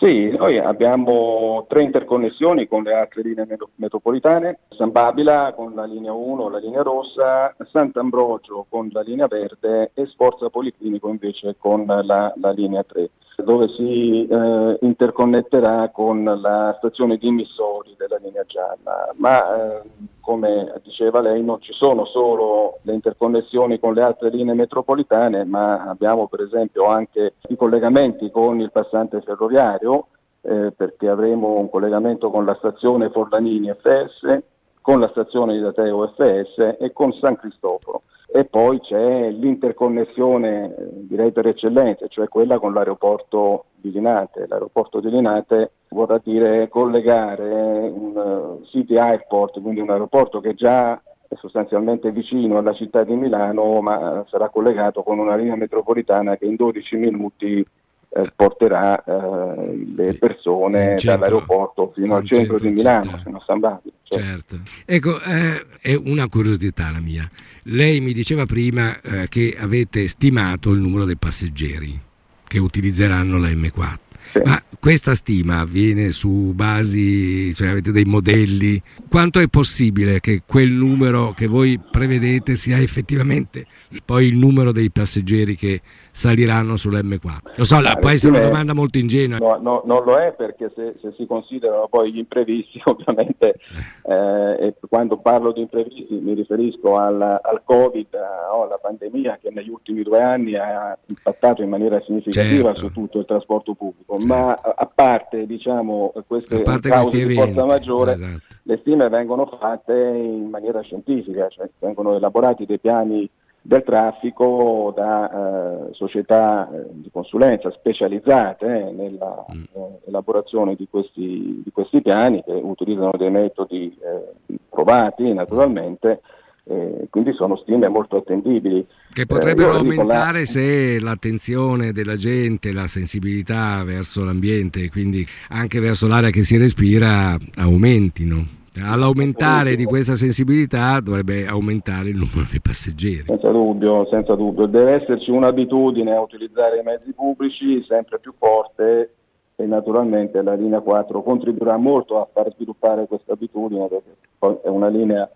Sì, 0.00 0.30
noi 0.30 0.56
abbiamo 0.56 1.66
tre 1.68 1.82
interconnessioni 1.82 2.66
con 2.66 2.84
le 2.84 2.94
altre 2.94 3.20
linee 3.20 3.46
metropolitane, 3.74 4.60
San 4.70 4.92
Babila 4.92 5.52
con 5.54 5.74
la 5.74 5.84
linea 5.84 6.14
1, 6.14 6.48
la 6.48 6.56
linea 6.56 6.80
rossa, 6.80 7.54
Sant'Ambrogio 7.70 8.64
con 8.70 8.88
la 8.92 9.02
linea 9.02 9.26
verde 9.26 9.90
e 9.92 10.06
Sforza 10.06 10.48
Policlinico 10.48 11.10
invece 11.10 11.56
con 11.58 11.84
la, 11.84 12.32
la 12.34 12.50
linea 12.52 12.82
3 12.82 13.10
dove 13.42 13.68
si 13.68 14.26
eh, 14.26 14.78
interconnetterà 14.80 15.90
con 15.90 16.24
la 16.24 16.74
stazione 16.78 17.16
di 17.16 17.30
Missori 17.30 17.94
della 17.96 18.18
linea 18.22 18.44
gialla, 18.46 19.12
ma 19.16 19.80
eh, 19.80 19.82
come 20.20 20.72
diceva 20.82 21.20
lei 21.20 21.42
non 21.42 21.60
ci 21.60 21.72
sono 21.72 22.04
solo 22.04 22.78
le 22.82 22.94
interconnessioni 22.94 23.78
con 23.78 23.94
le 23.94 24.02
altre 24.02 24.30
linee 24.30 24.54
metropolitane, 24.54 25.44
ma 25.44 25.84
abbiamo 25.88 26.28
per 26.28 26.40
esempio 26.42 26.86
anche 26.86 27.34
i 27.48 27.56
collegamenti 27.56 28.30
con 28.30 28.60
il 28.60 28.70
passante 28.70 29.20
ferroviario, 29.22 30.06
eh, 30.42 30.72
perché 30.76 31.08
avremo 31.08 31.58
un 31.58 31.68
collegamento 31.68 32.30
con 32.30 32.44
la 32.44 32.54
stazione 32.54 33.10
Forlanini 33.10 33.74
FS, 33.74 34.42
con 34.80 35.00
la 35.00 35.08
stazione 35.08 35.54
di 35.54 35.60
Dateo 35.60 36.06
FS 36.08 36.76
e 36.78 36.92
con 36.92 37.12
San 37.12 37.36
Cristoforo 37.36 38.02
e 38.32 38.44
poi 38.44 38.80
c'è 38.80 39.30
l'interconnessione, 39.30 40.72
direi 40.92 41.32
per 41.32 41.48
eccellenza, 41.48 42.06
cioè 42.06 42.28
quella 42.28 42.60
con 42.60 42.72
l'aeroporto 42.72 43.64
di 43.74 43.90
Linate. 43.90 44.46
L'aeroporto 44.46 45.00
di 45.00 45.10
Linate 45.10 45.72
vorrà 45.88 46.20
dire 46.22 46.68
collegare 46.68 47.90
un 47.92 48.16
uh, 48.16 48.64
city 48.66 48.96
airport, 48.96 49.60
quindi 49.60 49.80
un 49.80 49.90
aeroporto 49.90 50.40
che 50.40 50.54
già 50.54 50.94
è 51.26 51.34
sostanzialmente 51.36 52.12
vicino 52.12 52.58
alla 52.58 52.72
città 52.72 53.02
di 53.02 53.14
Milano, 53.14 53.80
ma 53.80 54.24
sarà 54.28 54.48
collegato 54.48 55.02
con 55.02 55.18
una 55.18 55.34
linea 55.34 55.56
metropolitana 55.56 56.36
che 56.36 56.44
in 56.44 56.54
12 56.54 56.96
minuti 56.96 57.66
eh, 58.12 58.32
porterà 58.34 59.02
eh, 59.04 59.86
le 59.94 60.14
persone 60.14 60.96
dall'aeroporto 61.00 61.92
fino 61.94 62.16
al 62.16 62.26
centro, 62.26 62.58
centro 62.58 62.68
di 62.68 62.74
Milano, 62.74 63.20
fino 63.22 63.36
a 63.38 63.42
San 63.46 63.60
Babilo. 63.60 63.94
Certo. 64.02 64.56
certo. 64.56 64.70
Ecco, 64.84 65.20
eh, 65.20 65.64
è 65.80 65.94
una 65.94 66.28
curiosità 66.28 66.90
la 66.90 67.00
mia. 67.00 67.30
Lei 67.64 68.00
mi 68.00 68.12
diceva 68.12 68.46
prima 68.46 69.00
eh, 69.00 69.28
che 69.28 69.56
avete 69.56 70.08
stimato 70.08 70.70
il 70.70 70.80
numero 70.80 71.04
dei 71.04 71.16
passeggeri 71.16 71.98
che 72.46 72.58
utilizzeranno 72.58 73.38
la 73.38 73.48
M4. 73.48 73.98
Sì. 74.32 74.40
Ma 74.44 74.62
questa 74.78 75.14
stima 75.14 75.60
avviene 75.60 76.10
su 76.10 76.52
basi, 76.54 77.52
cioè 77.54 77.68
avete 77.68 77.92
dei 77.92 78.04
modelli? 78.04 78.80
Quanto 79.08 79.40
è 79.40 79.48
possibile 79.48 80.20
che 80.20 80.42
quel 80.46 80.70
numero 80.70 81.32
che 81.36 81.46
voi 81.46 81.78
prevedete 81.78 82.54
sia 82.54 82.78
effettivamente 82.78 83.66
poi 84.04 84.26
il 84.26 84.36
numero 84.36 84.70
dei 84.70 84.90
passeggeri 84.90 85.56
che 85.56 85.80
saliranno 86.12 86.74
sull'M4? 86.74 87.56
Lo 87.56 87.64
so, 87.64 87.76
può 87.98 88.08
essere 88.08 88.36
una 88.36 88.46
domanda 88.46 88.72
molto 88.72 88.98
ingenua. 88.98 89.38
No, 89.38 89.58
no, 89.60 89.82
non 89.84 90.04
lo 90.04 90.16
è 90.16 90.32
perché 90.32 90.70
se, 90.74 90.94
se, 91.00 91.12
si 91.16 91.26
considerano 91.26 91.88
poi 91.88 92.12
gli 92.12 92.18
imprevisti, 92.18 92.80
ovviamente, 92.86 93.56
eh, 94.04 94.66
e 94.66 94.74
quando 94.88 95.18
parlo 95.18 95.52
di 95.52 95.60
imprevisti 95.60 96.14
mi 96.14 96.34
riferisco 96.34 96.96
al, 96.96 97.20
al 97.20 97.62
Covid 97.64 98.14
o 98.52 98.64
alla 98.64 98.78
pandemia 98.78 99.38
che 99.40 99.50
negli 99.50 99.68
ultimi 99.68 100.02
due 100.02 100.22
anni 100.22 100.54
ha 100.54 100.96
impattato 101.06 101.62
in 101.62 101.68
maniera 101.68 102.00
significativa 102.02 102.72
certo. 102.72 102.80
su 102.80 102.92
tutto 102.92 103.18
il 103.18 103.26
trasporto 103.26 103.74
pubblico, 103.74 104.09
certo. 104.18 104.26
ma 104.26 104.52
a 104.52 104.90
parte, 104.92 105.46
diciamo, 105.46 106.12
queste 106.26 106.60
parte 106.62 106.88
cause 106.88 107.26
di 107.26 107.34
forza 107.34 107.64
maggiore, 107.64 108.12
esatto. 108.14 108.40
le 108.62 108.78
stime 108.78 109.08
vengono 109.08 109.46
fatte 109.46 109.92
in 109.92 110.48
maniera 110.48 110.80
scientifica, 110.80 111.48
cioè 111.48 111.68
vengono 111.78 112.16
elaborati 112.16 112.66
dei 112.66 112.78
piani 112.78 113.28
del 113.62 113.82
traffico 113.82 114.92
da 114.96 115.30
eh, 115.30 115.92
società 115.92 116.68
eh, 116.72 116.86
di 116.92 117.10
consulenza 117.10 117.70
specializzate 117.70 118.66
eh, 118.66 118.90
nella 118.90 119.44
mm. 119.52 119.62
Eh, 119.72 119.98
elaborazione 120.06 120.74
di 120.76 120.88
questi, 120.88 121.60
di 121.62 121.70
questi, 121.70 122.00
piani 122.00 122.42
che 122.42 122.52
utilizzano 122.52 123.12
dei 123.18 123.30
metodi 123.30 123.94
eh, 124.00 124.56
provati 124.68 125.32
naturalmente 125.34 126.22
eh, 126.64 127.06
quindi 127.10 127.32
sono 127.32 127.56
stime 127.56 127.88
molto 127.88 128.18
attendibili. 128.18 128.84
Che 129.12 129.26
potrebbero 129.26 129.72
aumentare 129.72 130.40
la... 130.40 130.44
se 130.44 131.00
l'attenzione 131.00 131.92
della 131.92 132.16
gente, 132.16 132.72
la 132.72 132.86
sensibilità 132.86 133.82
verso 133.84 134.24
l'ambiente 134.24 134.84
e 134.84 134.90
quindi 134.90 135.26
anche 135.48 135.80
verso 135.80 136.06
l'aria 136.06 136.30
che 136.30 136.42
si 136.42 136.56
respira 136.56 137.36
aumentino. 137.56 138.58
All'aumentare 138.82 139.74
di 139.74 139.84
questa 139.84 140.14
sensibilità 140.14 141.00
dovrebbe 141.00 141.46
aumentare 141.46 142.10
il 142.10 142.16
numero 142.16 142.46
dei 142.48 142.60
passeggeri. 142.60 143.24
Senza 143.26 143.50
dubbio, 143.50 144.06
senza 144.06 144.36
dubbio. 144.36 144.66
Deve 144.66 145.02
esserci 145.02 145.30
un'abitudine 145.30 146.14
a 146.14 146.20
utilizzare 146.20 146.78
i 146.78 146.82
mezzi 146.84 147.12
pubblici 147.12 147.82
sempre 147.86 148.20
più 148.20 148.32
forte 148.38 149.14
e 149.56 149.66
naturalmente 149.66 150.40
la 150.40 150.54
linea 150.54 150.80
4 150.80 151.22
contribuirà 151.22 151.76
molto 151.76 152.20
a 152.20 152.28
far 152.32 152.50
sviluppare 152.54 153.06
questa 153.06 153.32
abitudine 153.32 153.88
perché 153.88 154.60
è 154.62 154.68
una 154.68 154.88
linea 154.88 155.28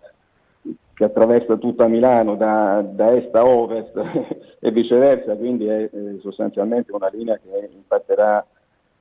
che 0.95 1.03
attraversa 1.03 1.57
tutta 1.57 1.87
Milano 1.87 2.35
da, 2.35 2.81
da 2.81 3.13
est 3.13 3.35
a 3.35 3.45
ovest 3.45 3.93
e 4.59 4.71
viceversa, 4.71 5.35
quindi 5.35 5.67
è, 5.67 5.89
è 5.89 6.15
sostanzialmente 6.21 6.93
una 6.93 7.09
linea 7.11 7.37
che 7.37 7.69
impatterà 7.71 8.43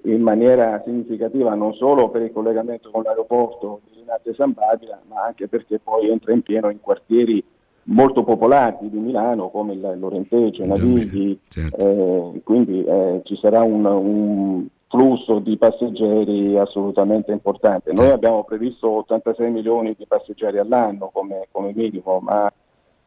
in 0.02 0.20
maniera 0.20 0.82
significativa 0.84 1.54
non 1.54 1.72
solo 1.74 2.10
per 2.10 2.22
il 2.22 2.32
collegamento 2.32 2.90
con 2.90 3.04
l'aeroporto 3.04 3.80
di 3.84 4.00
Linate 4.00 4.34
San 4.34 4.52
Babila, 4.52 5.00
ma 5.06 5.22
anche 5.22 5.48
perché 5.48 5.78
poi 5.78 6.10
entra 6.10 6.32
in 6.32 6.42
pieno 6.42 6.68
in 6.68 6.80
quartieri 6.80 7.42
molto 7.84 8.24
popolati 8.24 8.88
di 8.88 8.98
Milano 8.98 9.50
come 9.50 9.74
il 9.74 9.96
Lorenteggio, 9.98 10.64
Navigli, 10.64 11.38
certo. 11.48 11.76
eh, 11.76 12.40
quindi 12.42 12.84
eh, 12.84 13.20
ci 13.24 13.36
sarà 13.36 13.62
un, 13.62 13.84
un, 13.84 14.66
flusso 14.94 15.40
di 15.40 15.56
passeggeri 15.56 16.56
assolutamente 16.56 17.32
importante. 17.32 17.92
Noi 17.92 18.10
abbiamo 18.10 18.44
previsto 18.44 18.88
86 18.88 19.50
milioni 19.50 19.96
di 19.98 20.06
passeggeri 20.06 20.58
all'anno 20.58 21.10
come, 21.12 21.48
come 21.50 21.72
minimo, 21.74 22.20
ma 22.20 22.46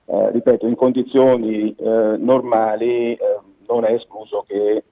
eh, 0.05 0.31
ripeto, 0.31 0.67
in 0.67 0.75
condizioni 0.75 1.73
eh, 1.73 2.15
normali 2.17 3.13
eh, 3.13 3.17
non 3.69 3.85
è 3.85 3.93
escluso 3.93 4.43
che 4.45 4.83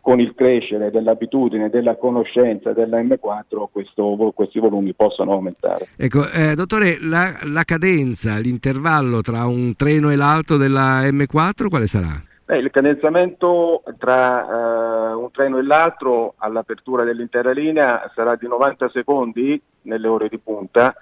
con 0.00 0.18
il 0.20 0.34
crescere 0.34 0.90
dell'abitudine, 0.90 1.68
della 1.68 1.96
conoscenza 1.96 2.72
della 2.72 3.00
M4 3.00 3.66
questo, 3.70 4.32
questi 4.34 4.58
volumi 4.58 4.94
possano 4.94 5.32
aumentare. 5.32 5.88
Ecco, 5.96 6.28
eh, 6.28 6.54
dottore, 6.54 6.98
la, 7.00 7.36
la, 7.42 7.62
cadenza, 7.64 8.38
l'intervallo 8.38 9.20
tra 9.20 9.44
un 9.46 9.76
treno 9.76 10.10
e 10.10 10.16
l'altro 10.16 10.56
della 10.56 11.02
M4 11.02 11.68
quale 11.68 11.86
sarà? 11.86 12.20
Eh, 12.48 12.58
il 12.58 12.70
cadenzamento 12.70 13.82
tra 13.98 14.46
eh, 14.46 15.12
un 15.14 15.30
treno 15.32 15.58
e 15.58 15.64
l'altro 15.64 16.34
all'apertura 16.38 17.02
dell'intera 17.02 17.50
linea 17.50 18.08
sarà 18.14 18.36
di 18.36 18.46
90 18.46 18.88
secondi 18.90 19.60
nelle 19.82 20.06
ore 20.06 20.28
di 20.28 20.38
punta, 20.38 20.94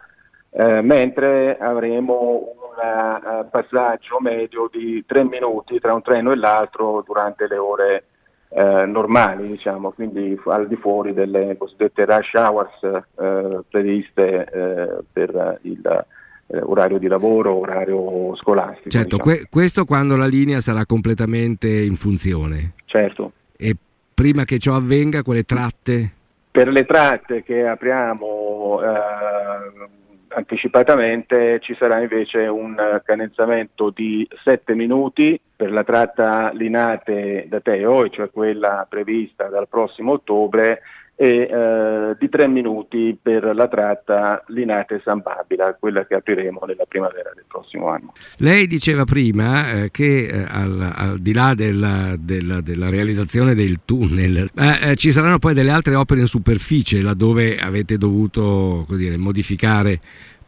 eh, 0.49 0.81
mentre 0.81 1.59
avremo 1.59 2.55
un 2.57 3.43
uh, 3.43 3.51
passaggio 3.51 4.21
medio 4.21 4.71
di 4.73 5.05
3 5.05 5.25
minuti 5.25 5.79
tra 5.81 5.93
un 5.93 6.01
treno 6.01 6.33
e 6.33 6.37
l'altro 6.37 7.03
durante 7.05 7.47
le 7.47 7.59
ore 7.59 8.05
eh, 8.49 8.87
normali, 8.87 9.49
diciamo, 9.49 9.91
quindi 9.91 10.41
al 10.47 10.67
di 10.67 10.77
fuori 10.77 11.13
delle 11.13 11.57
cosiddette 11.59 12.07
rush 12.07 12.33
hours 12.35 12.83
eh, 12.83 13.61
previste 13.69 14.45
eh, 14.45 15.05
per 15.13 15.59
il 15.63 16.07
eh, 16.55 16.61
orario 16.63 16.99
di 16.99 17.09
lavoro, 17.09 17.55
orario 17.59 18.35
scolastico. 18.37 18.91
Certo, 18.91 19.17
diciamo. 19.17 19.37
que- 19.37 19.47
questo 19.51 19.85
quando 19.85 20.17
la 20.17 20.27
linea 20.27 20.61
sarà 20.61 20.87
completamente 20.87 21.69
in 21.69 21.97
funzione. 21.97 22.75
Certo. 22.85 23.33
E 23.57 23.75
prima 24.15 24.45
che 24.45 24.59
ciò 24.59 24.75
avvenga, 24.75 25.23
quelle 25.23 25.43
tratte? 25.43 26.13
Per 26.51 26.69
le 26.69 26.85
tratte 26.85 27.43
che 27.43 27.67
apriamo 27.67 28.81
eh, 28.81 29.89
anticipatamente 30.29 31.59
ci 31.61 31.75
sarà 31.79 32.01
invece 32.01 32.47
un 32.47 33.01
cadenzamento 33.05 33.91
di 33.91 34.27
7 34.45 34.75
minuti 34.75 35.41
per 35.57 35.73
la 35.73 35.85
tratta 35.85 36.53
Linate 36.53 37.47
da 37.49 37.61
Teo, 37.61 38.09
cioè 38.09 38.31
quella 38.31 38.87
prevista 38.89 39.49
dal 39.49 39.69
prossimo 39.69 40.13
ottobre, 40.13 40.83
e 41.17 41.49
eh, 41.49 42.17
di 42.19 42.29
tre 42.29 42.49
minuti 42.49 43.17
per 43.21 43.55
la 43.55 43.69
tratta 43.69 44.43
Linate-San 44.49 45.21
Babila, 45.21 45.77
quella 45.79 46.05
che 46.07 46.15
apriremo 46.17 46.61
nella 46.67 46.85
primavera 46.87 47.31
del 47.35 47.45
prossimo 47.47 47.89
anno. 47.89 48.13
Lei 48.39 48.67
diceva 48.67 49.05
prima 49.05 49.71
eh, 49.71 49.91
che 49.91 50.27
eh, 50.27 50.45
al, 50.49 50.93
al, 50.95 51.21
di 51.21 51.33
là 51.33 51.55
della, 51.55 52.17
della, 52.19 52.61
della, 52.61 52.91
realizzazione 52.91 53.55
del 53.55 53.81
tunnel 53.85 54.51
eh, 54.57 54.91
eh, 54.91 54.97
ci 54.97 55.13
saranno 55.13 55.39
poi 55.39 55.55
delle 55.55 55.71
altre 55.71 55.95
opere 55.95 56.21
in 56.21 56.27
superficie 56.27 57.01
laddove 57.01 57.59
avete 57.59 57.97
dovuto 57.97 58.87
dire, 58.91 59.17
modificare 59.17 60.01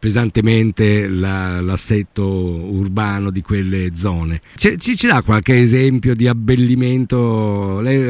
pesantemente 0.07 1.09
la, 1.09 1.59
l'assetto 1.59 2.23
urbano 2.23 3.29
di 3.29 3.41
quelle 3.41 3.93
zone. 3.93 4.39
Ci, 4.55 4.77
ci, 4.77 4.95
ci, 4.95 5.05
dà 5.05 5.21
qualche 5.21 5.59
esempio 5.59 6.15
di 6.15 6.29
abbellimento? 6.29 7.81
Lei 7.81 8.07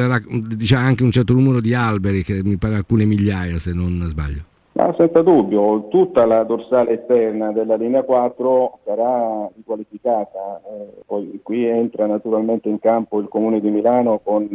dice 0.55 0.75
anche 0.75 1.01
un 1.01 1.09
certo 1.09 1.33
numero 1.33 1.59
di 1.59 1.73
alberi, 1.73 2.23
che 2.23 2.43
mi 2.43 2.57
pare 2.57 2.75
alcune 2.75 3.05
migliaia 3.05 3.57
se 3.57 3.73
non 3.73 4.05
sbaglio. 4.09 4.43
No, 4.73 4.93
senza 4.95 5.23
dubbio, 5.23 5.87
tutta 5.87 6.23
la 6.25 6.43
dorsale 6.43 6.99
esterna 6.99 7.51
della 7.51 7.77
linea 7.77 8.03
4 8.03 8.79
sarà 8.85 9.49
riqualificata, 9.55 10.61
eh, 10.69 11.01
poi 11.03 11.39
qui 11.41 11.65
entra 11.65 12.05
naturalmente 12.05 12.69
in 12.69 12.77
campo 12.77 13.19
il 13.19 13.27
Comune 13.27 13.59
di 13.59 13.71
Milano 13.71 14.19
con 14.23 14.43
eh, 14.43 14.49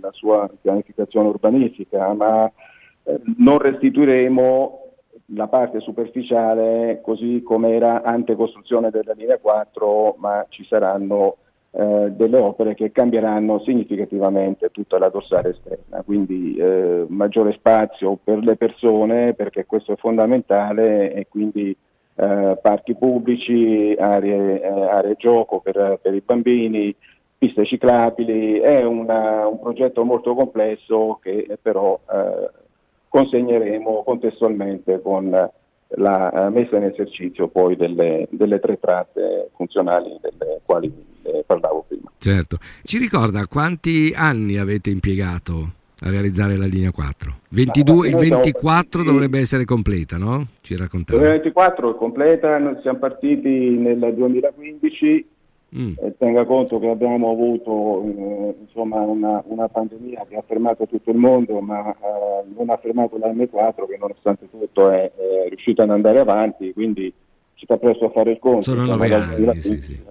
la 0.00 0.10
sua 0.12 0.48
pianificazione 0.62 1.28
urbanistica, 1.28 2.10
ma 2.14 2.50
eh, 3.02 3.20
non 3.36 3.58
restituiremo 3.58 4.83
la 5.28 5.46
parte 5.46 5.80
superficiale 5.80 7.00
così 7.02 7.42
come 7.42 7.74
era 7.74 8.02
ante 8.02 8.36
costruzione 8.36 8.90
della 8.90 9.14
linea 9.14 9.38
4, 9.38 10.16
ma 10.18 10.44
ci 10.48 10.64
saranno 10.66 11.36
eh, 11.70 12.12
delle 12.12 12.38
opere 12.38 12.74
che 12.74 12.92
cambieranno 12.92 13.58
significativamente 13.60 14.70
tutta 14.70 14.98
la 14.98 15.08
dorsale 15.08 15.50
esterna, 15.50 16.02
quindi 16.02 16.56
eh, 16.56 17.04
maggiore 17.08 17.52
spazio 17.52 18.18
per 18.22 18.38
le 18.38 18.56
persone 18.56 19.34
perché 19.34 19.64
questo 19.66 19.92
è 19.92 19.96
fondamentale 19.96 21.12
e 21.12 21.26
quindi 21.28 21.76
eh, 22.16 22.58
parchi 22.62 22.94
pubblici, 22.94 23.94
aree, 23.98 24.60
eh, 24.60 24.68
aree 24.68 25.16
gioco 25.18 25.60
per, 25.60 25.98
per, 26.00 26.14
i 26.14 26.22
bambini, 26.24 26.94
piste 27.36 27.64
ciclabili, 27.64 28.58
è 28.60 28.84
una, 28.84 29.46
un 29.48 29.58
progetto 29.58 30.04
molto 30.04 30.34
complesso 30.34 31.18
che 31.20 31.58
però 31.60 31.98
eh, 32.08 32.50
consegneremo 33.14 34.02
contestualmente 34.02 35.00
con 35.00 35.30
la 35.30 36.32
eh, 36.32 36.50
messa 36.50 36.76
in 36.76 36.82
esercizio 36.82 37.46
poi 37.46 37.76
delle, 37.76 38.26
delle 38.30 38.58
tre 38.58 38.76
tratte 38.80 39.50
funzionali 39.54 40.18
delle 40.20 40.60
quali 40.64 40.92
eh, 41.22 41.44
parlavo 41.46 41.84
prima. 41.86 42.10
Certo. 42.18 42.58
Ci 42.82 42.98
ricorda 42.98 43.46
quanti 43.46 44.12
anni 44.16 44.56
avete 44.56 44.90
impiegato 44.90 45.74
a 46.00 46.10
realizzare 46.10 46.56
la 46.56 46.66
linea 46.66 46.90
4? 46.90 47.34
22, 47.50 48.08
il 48.08 48.16
24 48.16 49.02
siamo, 49.02 49.12
dovrebbe 49.12 49.38
essere 49.38 49.64
completa, 49.64 50.18
no? 50.18 50.48
Ci 50.60 50.74
raccontava. 50.76 51.22
Il 51.22 51.28
24 51.28 51.94
è 51.94 51.96
completa, 51.96 52.58
noi 52.58 52.78
siamo 52.82 52.98
partiti 52.98 53.48
nel 53.48 54.12
2015 54.12 55.26
Mm. 55.76 55.94
Eh, 56.00 56.14
tenga 56.18 56.44
conto 56.44 56.78
che 56.78 56.88
abbiamo 56.88 57.32
avuto 57.32 58.04
eh, 58.04 58.54
insomma 58.60 59.00
una, 59.00 59.42
una, 59.46 59.68
pandemia 59.68 60.24
che 60.28 60.36
ha 60.36 60.44
fermato 60.46 60.86
tutto 60.86 61.10
il 61.10 61.16
mondo, 61.16 61.58
ma 61.60 61.90
eh, 61.90 62.44
non 62.56 62.70
ha 62.70 62.76
fermato 62.76 63.18
la 63.18 63.32
M4 63.32 63.86
che 63.88 63.96
nonostante 63.98 64.48
tutto 64.48 64.90
è, 64.90 65.10
è, 65.10 65.48
riuscita 65.48 65.82
ad 65.82 65.90
andare 65.90 66.20
avanti, 66.20 66.72
quindi 66.72 67.12
ci 67.54 67.64
sta 67.64 67.76
presto 67.76 68.04
a 68.04 68.10
fare 68.10 68.30
il 68.30 68.38
conto. 68.38 68.62
Sono 68.62 68.84
nove 68.84 69.12
anni, 69.12 69.60
sì, 69.60 69.82
sì. 69.82 70.02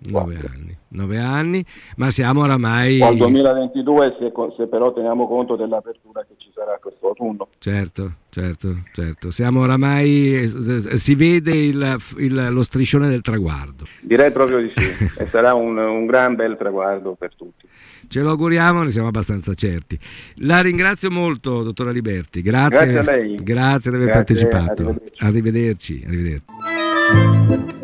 Nove 0.00 0.36
anni 0.36 0.78
nove 0.88 1.18
anni, 1.18 1.64
ma 1.96 2.10
siamo 2.10 2.42
oramai... 2.42 3.00
Al 3.00 3.16
2022 3.16 4.16
se, 4.18 4.32
se, 4.56 4.66
però 4.66 4.92
teniamo 4.92 5.26
conto 5.26 5.56
dell'apertura 5.56 6.24
che 6.26 6.34
ci 6.38 6.50
sarà 6.54 6.78
questo 6.80 7.08
autunno. 7.08 7.48
Certo, 7.58 8.12
certo, 8.30 8.74
certo. 8.92 9.30
Siamo 9.30 9.60
oramai... 9.60 10.50
si 10.94 11.14
vede 11.14 11.56
il, 11.56 11.96
il, 12.18 12.48
lo 12.50 12.62
striscione 12.62 13.08
del 13.08 13.20
traguardo. 13.20 13.84
Direi 14.00 14.32
proprio 14.32 14.58
di 14.58 14.72
sì, 14.74 14.86
e 15.18 15.26
sarà 15.28 15.54
un, 15.54 15.76
un 15.76 16.06
gran 16.06 16.34
bel 16.34 16.56
traguardo 16.56 17.14
per 17.18 17.34
tutti. 17.34 17.66
Ce 18.08 18.20
lo 18.20 18.30
auguriamo, 18.30 18.84
ne 18.84 18.90
siamo 18.90 19.08
abbastanza 19.08 19.52
certi. 19.52 19.98
La 20.36 20.60
ringrazio 20.62 21.10
molto, 21.10 21.62
dottora 21.62 21.90
Liberti. 21.90 22.40
Grazie, 22.40 22.92
grazie 22.92 22.98
a 22.98 23.16
lei. 23.16 23.34
Grazie 23.34 23.90
di 23.90 23.96
aver 23.98 24.08
grazie, 24.08 24.48
partecipato. 24.48 24.96
Arrivederci. 25.18 26.04
arrivederci. 26.06 26.44
arrivederci. 26.56 27.77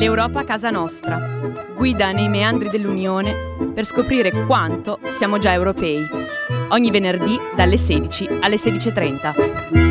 L'Europa 0.00 0.40
a 0.40 0.44
casa 0.44 0.70
nostra. 0.70 1.18
Guida 1.76 2.10
nei 2.10 2.30
meandri 2.30 2.70
dell'Unione 2.70 3.34
per 3.74 3.84
scoprire 3.84 4.30
quanto 4.46 4.98
siamo 5.04 5.36
già 5.36 5.52
europei. 5.52 6.02
Ogni 6.70 6.90
venerdì 6.90 7.36
dalle 7.54 7.76
16 7.76 8.38
alle 8.40 8.56
16.30. 8.56 9.90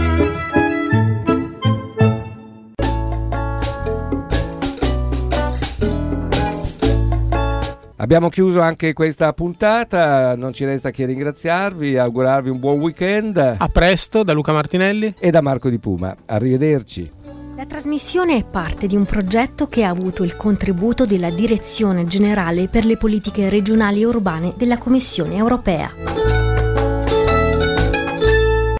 Abbiamo 7.98 8.30
chiuso 8.30 8.62
anche 8.62 8.93
questa 8.93 9.32
puntata, 9.34 10.36
non 10.36 10.54
ci 10.54 10.65
resta 10.65 10.89
che 10.89 11.06
ringraziarvi, 11.06 12.00
augurarvi 12.00 12.50
un 12.50 12.58
buon 12.58 12.80
weekend. 12.80 13.38
A 13.38 13.69
presto 13.72 14.24
da 14.24 14.34
Luca 14.34 14.54
Martinelli 14.54 15.13
e 15.19 15.30
da 15.30 15.41
Marco 15.41 15.69
Di 15.69 15.78
Puma. 15.78 16.15
Arrivederci. 16.26 17.17
La 17.60 17.65
trasmissione 17.65 18.38
è 18.38 18.45
parte 18.45 18.88
di 18.88 18.95
un 18.95 19.04
progetto 19.04 19.67
che 19.67 19.84
ha 19.84 19.89
avuto 19.89 20.24
il 20.24 20.38
contributo 20.38 21.06
della 21.06 21.30
Direzione 21.30 22.06
Generale 22.06 22.69
per 22.69 22.86
le 22.86 22.95
Politiche 22.95 23.50
Regionali 23.50 24.00
e 24.00 24.06
Urbane 24.06 24.54
della 24.56 24.78
Commissione 24.78 25.36
Europea. 25.36 26.18